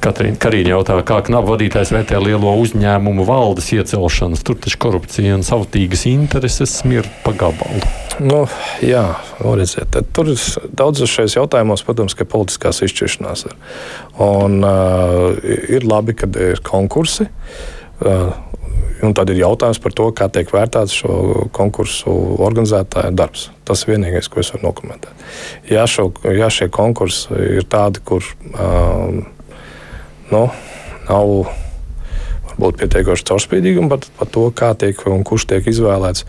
[0.00, 4.44] Katrīna Karīņa jautā, kā knapu vadītājs vērtē lielo uzņēmumu valdes iecelšanas.
[4.46, 7.82] Tur taču korupcija un savtīgas intereses smird pa gabalu.
[8.20, 8.42] Nu,
[8.84, 9.04] jā,
[9.40, 10.40] redziet, tur ir
[10.76, 13.56] daudzos šajos jautājumos, protams, ka politiskās izšķiršanās ir.
[14.20, 15.36] Un, uh,
[15.72, 17.28] ir labi, kad ir konkursi.
[18.00, 18.32] Uh,
[19.00, 21.14] Un tad ir jautājums par to, kā tiek vērtēts šo
[21.56, 22.12] konkursu
[22.44, 23.46] organizētāja darbs.
[23.64, 25.24] Tas ir vienīgais, ko es varu nokomentēt.
[25.72, 29.22] Ja, šo, ja šie konkursi ir tādi, kur um,
[30.34, 30.46] nu,
[31.08, 31.34] nav
[32.50, 36.26] varbūt pietiekoši caurspīdīgi par, par to, kā tiek un kurš tiek izvēlēts,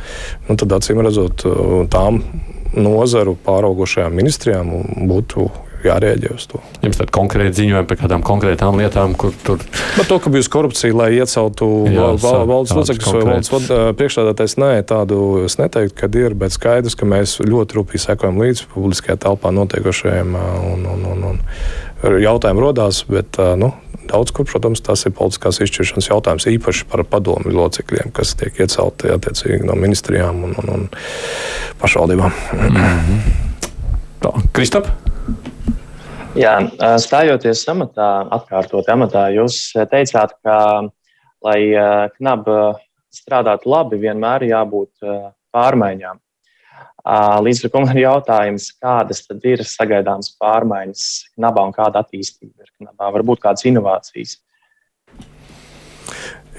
[0.47, 1.45] nu, tad acīm redzot,
[1.91, 2.23] tām
[2.71, 4.71] nozaru pāraugošajām ministrijām
[5.09, 5.49] būtu
[5.81, 6.59] jārēģē uz to.
[6.85, 9.63] Jums tad konkrēti ziņojumi par kādām konkrētām lietām, kur tur.
[9.95, 15.57] Par to, ka bijusi korupcija, lai ieceltu valdes locekļus vai valdes priekšstādātais, nē, tādu es
[15.61, 20.85] neteiktu, ka ir, bet skaidrs, ka mēs ļoti rūpīgi sekojam līdzi publiskajā telpā notiekošajiem un,
[20.93, 23.73] un, un, un jautājumi rodās, bet nu,
[24.11, 29.11] daudz kur, protams, tas ir politiskās izšķiršanas jautājums, īpaši par padomu locekļiem, kas tiek iecelti
[29.15, 30.87] attiecīgi no ministrijām un, un, un
[31.81, 32.35] pašvaldībām.
[32.57, 34.49] Mm -hmm.
[34.53, 34.87] Kristap?
[36.37, 36.53] Jā,
[37.01, 40.57] stājoties amatā, atkārtot amatā, jūs teicāt, ka,
[41.43, 41.59] lai
[42.15, 42.47] knab
[43.11, 44.91] strādātu labi, vienmēr jābūt
[45.51, 46.21] pārmaiņām.
[47.41, 52.61] Līdz ar to man ir jautājums, kādas tad ir sagaidāmas pārmaiņas knabā un kāda attīstība
[52.61, 53.09] ir knabā?
[53.17, 54.37] Varbūt kādas inovācijas.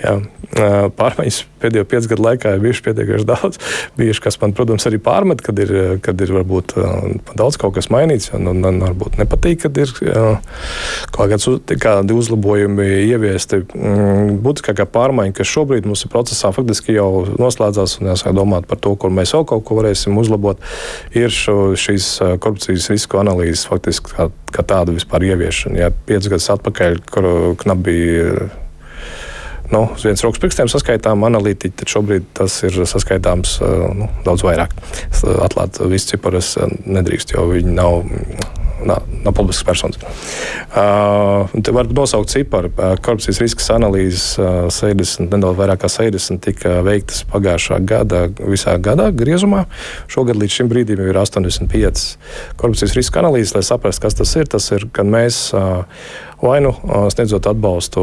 [0.00, 0.14] Jā,
[0.96, 3.58] pārmaiņas pēdējo piecu gadu laikā ir bijušas pietiekami daudz.
[3.98, 5.72] Bijuši, kas man, protams, arī pārmet, kad ir,
[6.04, 6.74] kad ir varbūt
[7.38, 8.30] daudz kaut kas mainīts.
[8.36, 9.92] Un, un, un varbūt nepatīk, kad ir
[11.12, 11.48] kaut kāds,
[11.82, 13.62] kādi uzlabojumi ieviesti.
[13.76, 18.80] Mm, būtiskākā pārmaiņa, kas šobrīd mums ir procesā, faktiski jau noslēdzās un jāsāk domāt par
[18.82, 20.60] to, kur mēs vēl kaut ko varēsim uzlabot,
[21.16, 25.84] ir šo, šīs korupcijas risku analīzes faktiski kā, kā tāda vispār ieviešana.
[25.84, 27.30] Ja piecus gadus atpakaļ, kur
[27.62, 28.50] knap bija
[29.72, 33.58] nu, uz vienas rokas pirkstiem saskaitām analītiķi, tad šobrīd tas ir saskaitāms
[33.98, 34.74] nu, daudz vairāk.
[35.44, 36.54] Atklāt visu ciparus
[36.84, 38.02] nedrīkst, jo viņi nav
[38.88, 39.98] nav, nav publisks personas.
[40.72, 42.70] Uh, var nosaukt ciparu.
[42.76, 48.76] Uh, korupcijas risks analīzes uh, 60, nedaudz vairāk kā 60 tika veiktas pagājušā gada, visā
[48.82, 49.66] gadā griezumā.
[50.12, 52.04] Šogad līdz šim brīdim ir 85
[52.60, 54.50] korupcijas riska analīzes, lai saprastu, kas tas ir.
[54.52, 55.84] Tas ir, kad mēs uh,
[56.42, 58.02] vai nu uh, sniedzot atbalstu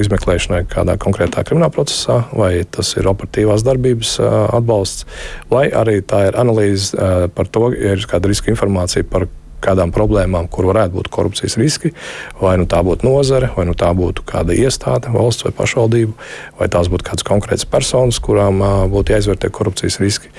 [0.00, 5.04] izmeklēšanai kādā konkrētā krimināla procesā, vai tas ir operatīvās darbības uh, atbalsts,
[5.52, 6.96] vai arī tā ir analīze
[7.34, 9.28] par to, ja ir kāda riska informācija par
[9.64, 11.94] kādām problēmām, kur varētu būt korupcijas riski.
[12.40, 16.14] Vai nu tā būtu nozare, vai nu tā būtu kāda iestāde, valsts vai pašvaldība,
[16.60, 20.32] vai tās būtu kādas konkrētas personas, kurām būtu jāizvērtē korupcijas riski.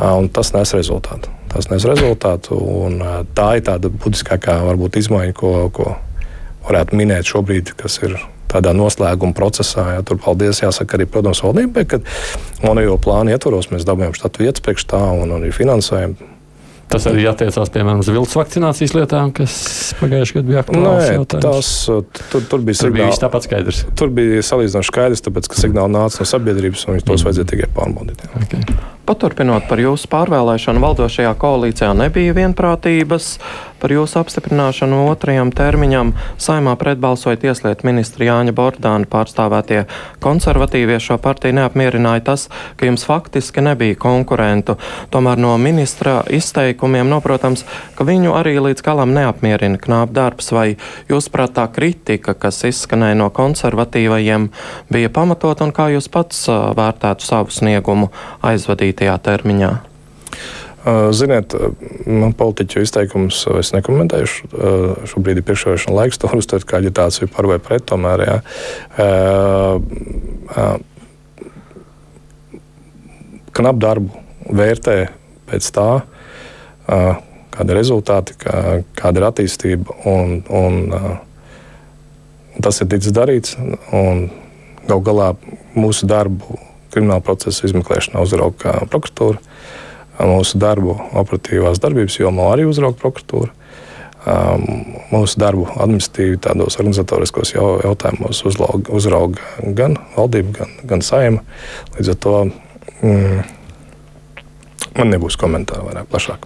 [0.00, 1.32] Un tas nes rezultātu.
[1.50, 3.00] Tas nes rezultātu, un
[3.34, 5.94] tā ir tāda būtiskākā varbūt izmaiņa, ko, ko
[6.68, 8.14] varētu minēt šobrīd, kas ir
[8.50, 9.86] tādā noslēguma procesā.
[9.96, 12.00] Jā, tur paldies jāsaka arī, protams, valdībai, ka
[12.64, 16.30] monēto plānu ietvaros mēs dabūjām štatu vietas priekš tā un arī finansējumu.
[16.90, 19.54] Tas arī attiecās piemēram uz viltus vakcinācijas lietām, kas
[20.00, 21.40] pagājušajā gadā bija aktuāls.
[21.40, 21.72] Tas,
[22.32, 23.84] tur, tur bija, tur bija tāpat skaidrs.
[23.98, 27.28] Tur bija salīdzinoši skaidrs, tāpēc, ka signāli nāca no sabiedrības un tos mm.
[27.28, 28.26] vajadzēja tikai pārbaudīt.
[28.42, 28.80] Okay.
[29.10, 33.32] Paturpinot par jūsu pārvēlēšanu, valdošajā koalīcijā nebija vienprātības
[33.80, 36.12] par jūsu apstiprināšanu otrajam termiņam.
[36.38, 39.80] Saimā pretbalsoja tieslietu ministra Jāņa Bordāna pārstāvētie
[40.22, 41.00] konservatīvie.
[41.02, 42.46] Šo partiju neapmierināja tas,
[42.78, 44.76] ka jums faktiski nebija konkurentu.
[45.10, 47.64] Tomēr no ministra izteikumiem noprotams,
[47.98, 50.52] ka viņu arī līdz galam neapmierina knāp darbs.
[50.54, 50.76] Vai
[51.10, 54.50] jūs prāt tā kritika, kas izskanēja no konservatīvajiem,
[54.92, 58.12] bija pamatot un kā jūs pats vērtētu savu sniegumu
[59.00, 59.70] aizvadītajā termiņā?
[61.12, 61.52] Ziniet,
[62.06, 64.48] man politiķu izteikumus es nekomentēšu.
[65.10, 67.84] Šobrīd ir priekšvēlēšana laiks, to uztvert kā aģitāciju par vai pret.
[67.84, 68.36] Tomēr, jā.
[73.52, 74.08] Knap darbu
[74.48, 74.96] vērtē
[75.50, 75.90] pēc tā,
[76.88, 80.00] kāda ir rezultāti, kā, kāda ir attīstība.
[80.08, 80.72] Un, un,
[82.64, 83.58] tas ir ticis darīts.
[84.88, 85.34] Galu galā
[85.76, 86.56] mūsu darbu
[86.90, 89.40] krimināla procesa izmeklēšanā uzrauga prokuratūra
[90.20, 93.54] Mūsu darbu operatīvās darbības jomā arī uzrauga prokuratūra.
[95.08, 99.40] Mūsu darbu administratīvi tādos organizatoriskos jautājumos uzrauga,
[99.78, 101.40] gan valdība, gan, gan saima.
[101.96, 102.34] Līdz ar to
[103.00, 103.40] mm,
[104.98, 106.44] man nebūs komentāru vairāk plašāk.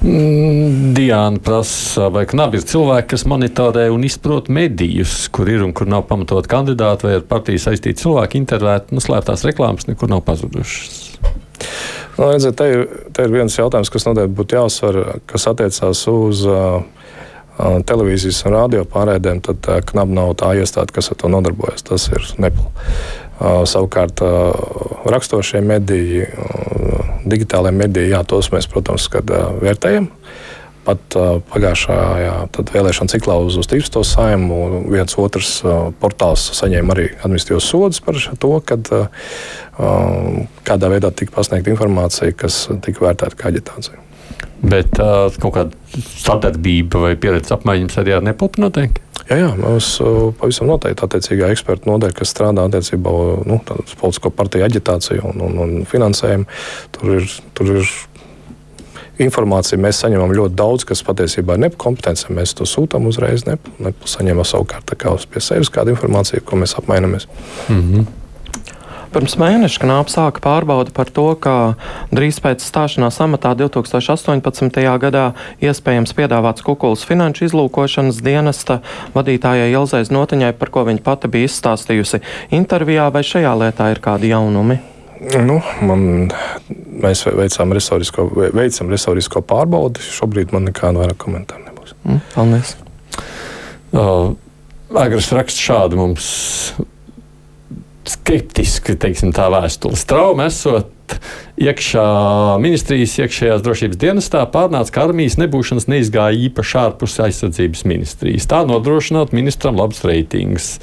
[0.00, 5.90] Diana prasa, vai knabi ir cilvēki, kas monitorē un izprot medijus, kur ir un kur
[5.92, 11.18] nav pamatot kandidāti, vai ar partiju saistīti cilvēki, intervēti, nu, slēptās reklāmas nekur nav pazudušas.
[12.16, 16.46] Nu, redziet, te, ir, te ir viens jautājums, kas noteikti būtu jāuzsver, kas attiecās uz
[16.48, 16.80] uh,
[17.60, 21.84] televīzijas un radio pārēdēm, tad uh, knap nav tā iestāde, kas ar to nodarbojas.
[21.84, 22.64] Tas ir nepl.
[23.40, 26.99] Uh, savukārt uh, rakstošie mediji, uh,
[27.32, 29.30] digitālajie mediji, jā, tos mēs, protams, kad,
[29.62, 30.10] vērtējam.
[30.80, 31.14] Pat
[31.52, 32.34] pagājušajā
[32.72, 34.00] vēlēšana ciklā uz, uz 13.
[34.08, 35.58] saimu viens otrs
[36.00, 38.78] portāls saņēma arī administratīvos sodus par to, ka
[39.80, 44.00] Um, kādā veidā tika pasniegta informācija, kas tika vērtēta kā aģitācija.
[44.60, 48.98] Bet uh, kaut kāda sadarbība vai pieredzes apmaiņas arī ar nepilnu notiek?
[49.30, 49.92] Jā, jā, mums
[50.40, 53.10] pavisam noteikti attiecīgā eksperta nodeļa, kas strādā attiecībā
[53.46, 56.48] nu, uz politisko partiju aģitāciju un, un, un finansējumu.
[56.96, 57.92] Tur ir, tur ir
[59.22, 62.26] informācija, mēs saņemam ļoti daudz, kas patiesībā ir nekompetence.
[62.34, 67.28] Mēs to sūtām uzreiz, nesaņemam savukārt pie sevis kādu informāciju, ko mēs apmainamies.
[67.68, 68.08] Mm -hmm.
[69.10, 71.54] Pirms mēneša knāps sāka pārbaudi par to, ka
[72.14, 74.76] drīz pēc stāšanās amatā 2018.
[75.02, 75.24] gadā
[75.58, 78.78] iespējams piedāvāts Kukulas finanšu izlūkošanas dienesta
[79.16, 82.22] vadītājai Ilzai Notiņai, par ko viņa pati bija izstāstījusi
[82.54, 84.78] intervijā, vai šajā lietā ir kādi jaunumi?
[85.42, 86.30] Nu, man,
[87.02, 90.06] mēs veicām resorisko, veicam resorisko pārbaudi.
[90.06, 91.98] Šobrīd man nekāda vairāk komentāru nebūs.
[92.06, 92.76] Mm, paldies!
[93.90, 94.30] Uh,
[95.02, 96.30] Agres raksta šādu mums
[98.10, 100.90] skeptiski teiksim, tā vēstules trauma esot
[101.60, 102.04] iekšā
[102.62, 108.46] ministrijas iekšējās drošības dienestā pārnāca, ka armijas nebūšanas neizgāja īpaši ārpus aizsardzības ministrijas.
[108.50, 110.76] Tā nodrošināt ministram labs reitingus.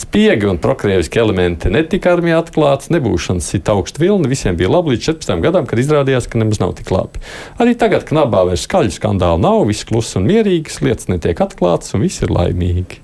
[0.00, 5.10] Spiegi un prokrieviski elementi netika armijā atklāts, nebūšanas sit augstu vilni, visiem bija labi līdz
[5.10, 7.20] 14 gadam, kad izrādījās, ka nemaz nav tik labi.
[7.60, 12.08] Arī tagad knabā vairs skaļu skandālu nav, viss kluss un mierīgs, lietas netiek atklātas un
[12.08, 13.02] viss ir laimīgi.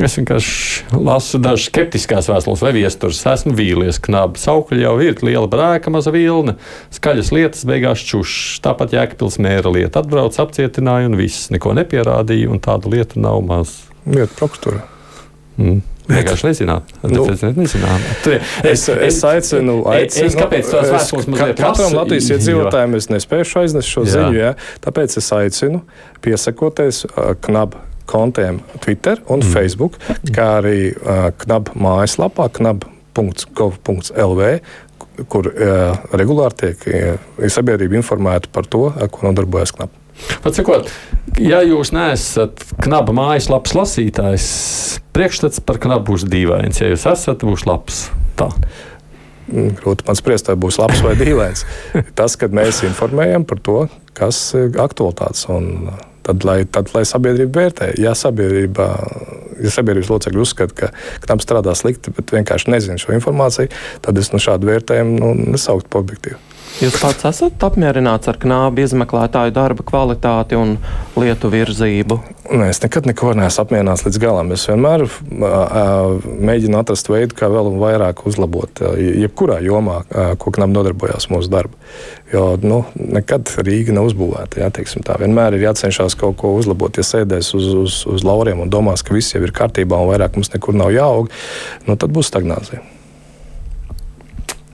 [0.00, 3.20] Es vienkārši lasu dažas skeptiskās vēstules vai viesturus.
[3.28, 4.40] Esmu vīlies, knābi.
[4.40, 6.56] Saukļi jau ir liela brēka, maza vilna,
[6.96, 8.62] skaļas lietas, beigās čušs.
[8.64, 13.82] Tāpat Jēkabils mēra lieta atbrauc, apcietināja un viss neko nepierādīja, un tādu lietu nav maz.
[14.08, 14.86] Lieta prokuratūra.
[15.60, 15.82] Mm.
[16.08, 16.88] Vienkārši nezināt.
[17.06, 18.26] Nu, nezināt.
[18.66, 23.92] Es, es aicinu, aicinu es, kāpēc tās vēstules mazliet Katram Latvijas iedzīvotājiem es nespēju aiznest
[23.92, 24.16] šo jā.
[24.16, 24.50] ziņu, jā.
[24.82, 25.84] tāpēc es aicinu
[26.24, 27.04] piesakoties
[27.46, 27.78] knab
[28.10, 29.50] kontiem Twitter un mm.
[29.54, 29.98] Facebook,
[30.34, 34.42] kā arī uh, KNAB mājaslapā, knab.gov.lv,
[35.32, 35.54] kur uh,
[36.16, 37.16] regulāri tiek uh,
[37.52, 39.92] sabiedrība informēta par to, ar ko nodarbojas KNAB.
[40.42, 40.90] Patsakot,
[41.40, 44.46] ja jūs neesat knaba mājaslapas lasītājs,
[45.16, 46.80] priekšstats par knabu būs dīvains.
[46.82, 48.04] Ja jūs esat, būs labs.
[48.38, 48.48] Tā.
[49.50, 51.64] Mm, grūti man spriest, vai būs labs vai dīvains.
[52.18, 53.78] Tas, kad mēs informējam par to,
[54.16, 55.44] kas ir aktualitātes.
[55.52, 55.90] Un,
[56.22, 58.88] Tad lai, tad, lai sabiedrība vērtē, ja, sabiedrība,
[59.62, 60.90] ja sabiedrības locekļi uzskata, ka,
[61.22, 63.72] ka tam strādā slikti, bet vienkārši nezina šo informāciju,
[64.04, 66.38] tad es no šādu vērtējumu nu, nesauktu objektīvu.
[66.82, 70.72] Jūs pats esat apmierināts ar knābu izmeklētāju darba kvalitāti un
[71.14, 72.16] lietu virzību?
[72.50, 74.50] Nē, es nekad neko neesmu apmierināts līdz galam.
[74.56, 80.50] Es vienmēr uh, mēģinu atrast veidu, kā vēl vairāk uzlabot, uh, jebkurā jomā, uh, ko
[80.56, 81.78] knāba nodarbojās mūsu darbu.
[82.32, 84.64] Jo nu, nekad Rīga nav uzbūvēta.
[84.64, 85.18] Jā, tā.
[85.22, 86.98] Vienmēr ir jācenšas kaut ko uzlabot.
[86.98, 90.40] Ja sēdēs uz, uz, uz lauriem un domās, ka viss jau ir kārtībā un vairāk
[90.40, 91.30] mums nekur nav jāaug,
[91.86, 92.82] nu, tad būs stagnācija.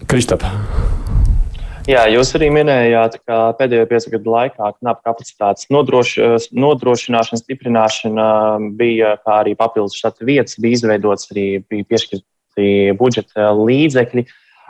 [0.08, 0.54] Kristapa.
[1.88, 8.26] Jā, jūs arī minējāt, ka pēdējo piecu gadu laikā knapu kapacitātes nodroši, nodrošināšana, stiprināšana
[8.76, 12.68] bija, kā arī papildus štata vietas, bija izveidots arī bija piešķirti
[12.98, 14.26] budžeta līdzekļi.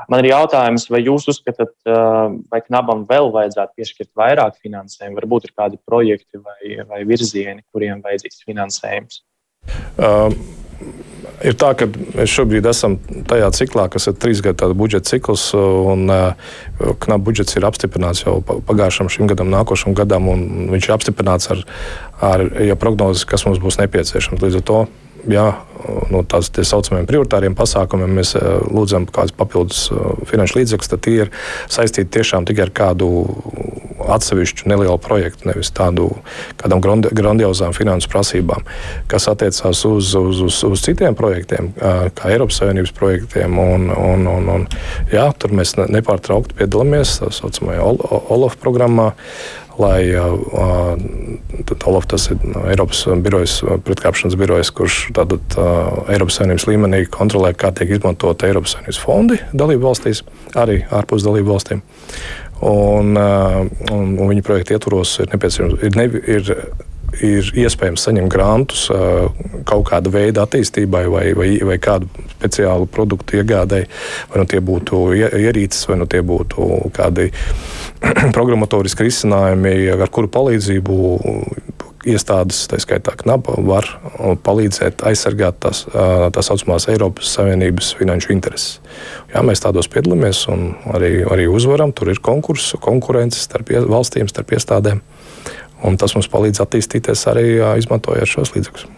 [0.07, 5.57] Man ir jautājums, vai jūs uzskatāt, vai knabam vēl vajadzētu piešķirt vairāk finansējumu, varbūt ir
[5.59, 9.25] kādi projekti vai, vai virzieni, kuriem vajadzīgs finansējums?
[9.99, 10.39] Um
[11.45, 12.97] ir tā, ka mēs šobrīd esam
[13.31, 16.55] tajā ciklā, kas ir trīs gadu budžeta cikls, un uh,
[17.05, 21.63] knap budžets ir apstiprināts jau pagājušam šim gadam, nākošam gadam, un viņš ir apstiprināts ar,
[22.25, 24.43] ar ja prognozes, kas mums būs nepieciešams.
[24.43, 24.81] Līdz ar to
[25.27, 25.47] jā,
[26.13, 31.05] no tās tā saucamiem prioritāriem pasākumiem mēs eh, lūdzam kādus papildus eh, finanšu līdzekļus, tad
[31.05, 31.33] tie ir
[31.71, 33.11] saistīti tiešām tikai ar kādu
[34.15, 36.11] atsevišķu nelielu projektu, nevis tādu
[36.61, 38.67] kādām grandiozām finansu prasībām,
[39.11, 43.59] kas attiecās uz, uz, uz, uz citiem projektiem, kā Eiropas Savienības projektiem.
[43.59, 44.67] Un, un, un, un,
[45.13, 47.85] jā, tur mēs nepārtraukti piedalāmies tā saucamajā
[48.35, 49.13] OLAF programmā
[49.79, 50.11] lai
[51.87, 55.55] Olaf, tas ir Eiropas birojas, pretkāpšanas birojas, kurš tātad
[56.11, 60.25] Eiropas Savienības līmenī kontrolē, kā tiek izmantot Eiropas Savienības fondi dalību valstīs,
[60.59, 61.85] arī ārpus dalību valstīm.
[62.59, 66.55] Un, un, un viņa projekta ietvaros ir nepieciešams, ir, ne, ir
[67.25, 68.85] ir iespējams saņemt grantus
[69.69, 73.89] kaut kāda veida attīstībai vai, vai, vai kādu speciālu produktu iegādēji.
[74.31, 77.31] Vai nu tie būtu ierīces, vai nu tie būtu kādi
[78.37, 80.99] programmatoriski risinājumi, ar kuru palīdzību
[82.09, 83.87] iestādes, tā skaitā KNAP, var
[84.45, 88.79] palīdzēt aizsargāt tās tā saucamās Eiropas Savienības finanšu intereses.
[89.33, 91.93] Jā, mēs tādos piedalāmies un arī, arī uzvaram.
[91.93, 95.03] Tur ir konkurss, konkurence starp valstīm, starp iestādēm.
[95.87, 97.49] Un tas mums palīdz attīstīties arī
[97.79, 98.89] izmantojot šos līdzekļus.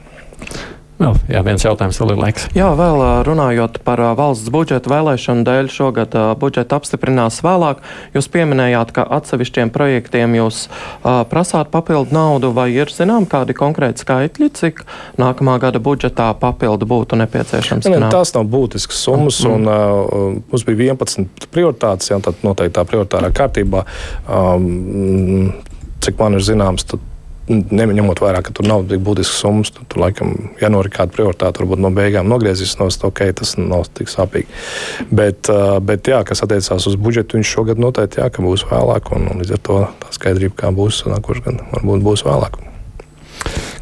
[1.01, 2.43] Vēl, jā, viens jautājums vēl ir laiks.
[2.53, 7.81] Jā, vēl runājot par valsts budžeta vēlēšanu dēļ, šogad budžeta apstiprinās vēlāk.
[8.13, 10.67] Jūs pieminējāt, ka atsevišķiem projektiem jūs
[11.01, 14.85] prasāt papildu naudu, vai ir zinām kādi konkrēti skaitļi, cik
[15.21, 17.89] nākamā gada budžetā papildu būtu nepieciešams?
[17.89, 19.57] Ne, ne, tās nav būtiskas summas, mm.
[19.57, 23.87] un uh, mums bija 11 prioritātes, jā, tad noteikti tā prioritārā kārtībā.
[24.29, 25.55] Um,
[26.05, 27.09] cik man ir zināms, tad
[27.49, 31.83] neņemot vērā, ka tur nav tik būtisks summas, tad tur laikam jānorit kāda prioritāte, varbūt
[31.83, 34.49] no beigām nogriezīs no stūra, ok, tas nav tik sāpīgi.
[35.11, 35.51] Bet,
[35.87, 39.57] bet jā, kas attiecās uz budžetu, viņš šogad noteikti jā, būs vēlāk, un, un līdz
[39.57, 42.61] ar to tā skaidrība, kā būs nākošais gads, varbūt būs vēlāk.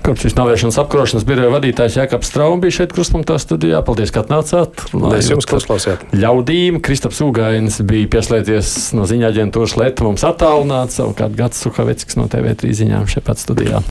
[0.08, 3.82] Korupcijas novēršanas apkarošanas biroja vadītājs Jēkabs Straums bija šeit krustpunktā studijā.
[3.84, 4.86] Paldies, ka atnācāt.
[4.88, 6.06] Paldies jums, uzklausījāt.
[6.16, 12.24] Ļaudīm Kristaps Ugainis bija pieslēdzies no ziņā aģentūras Lietu mums attālināts, savukārt Gats Suhaveckis no
[12.32, 13.82] TV3 ziņām šeit pat studijā.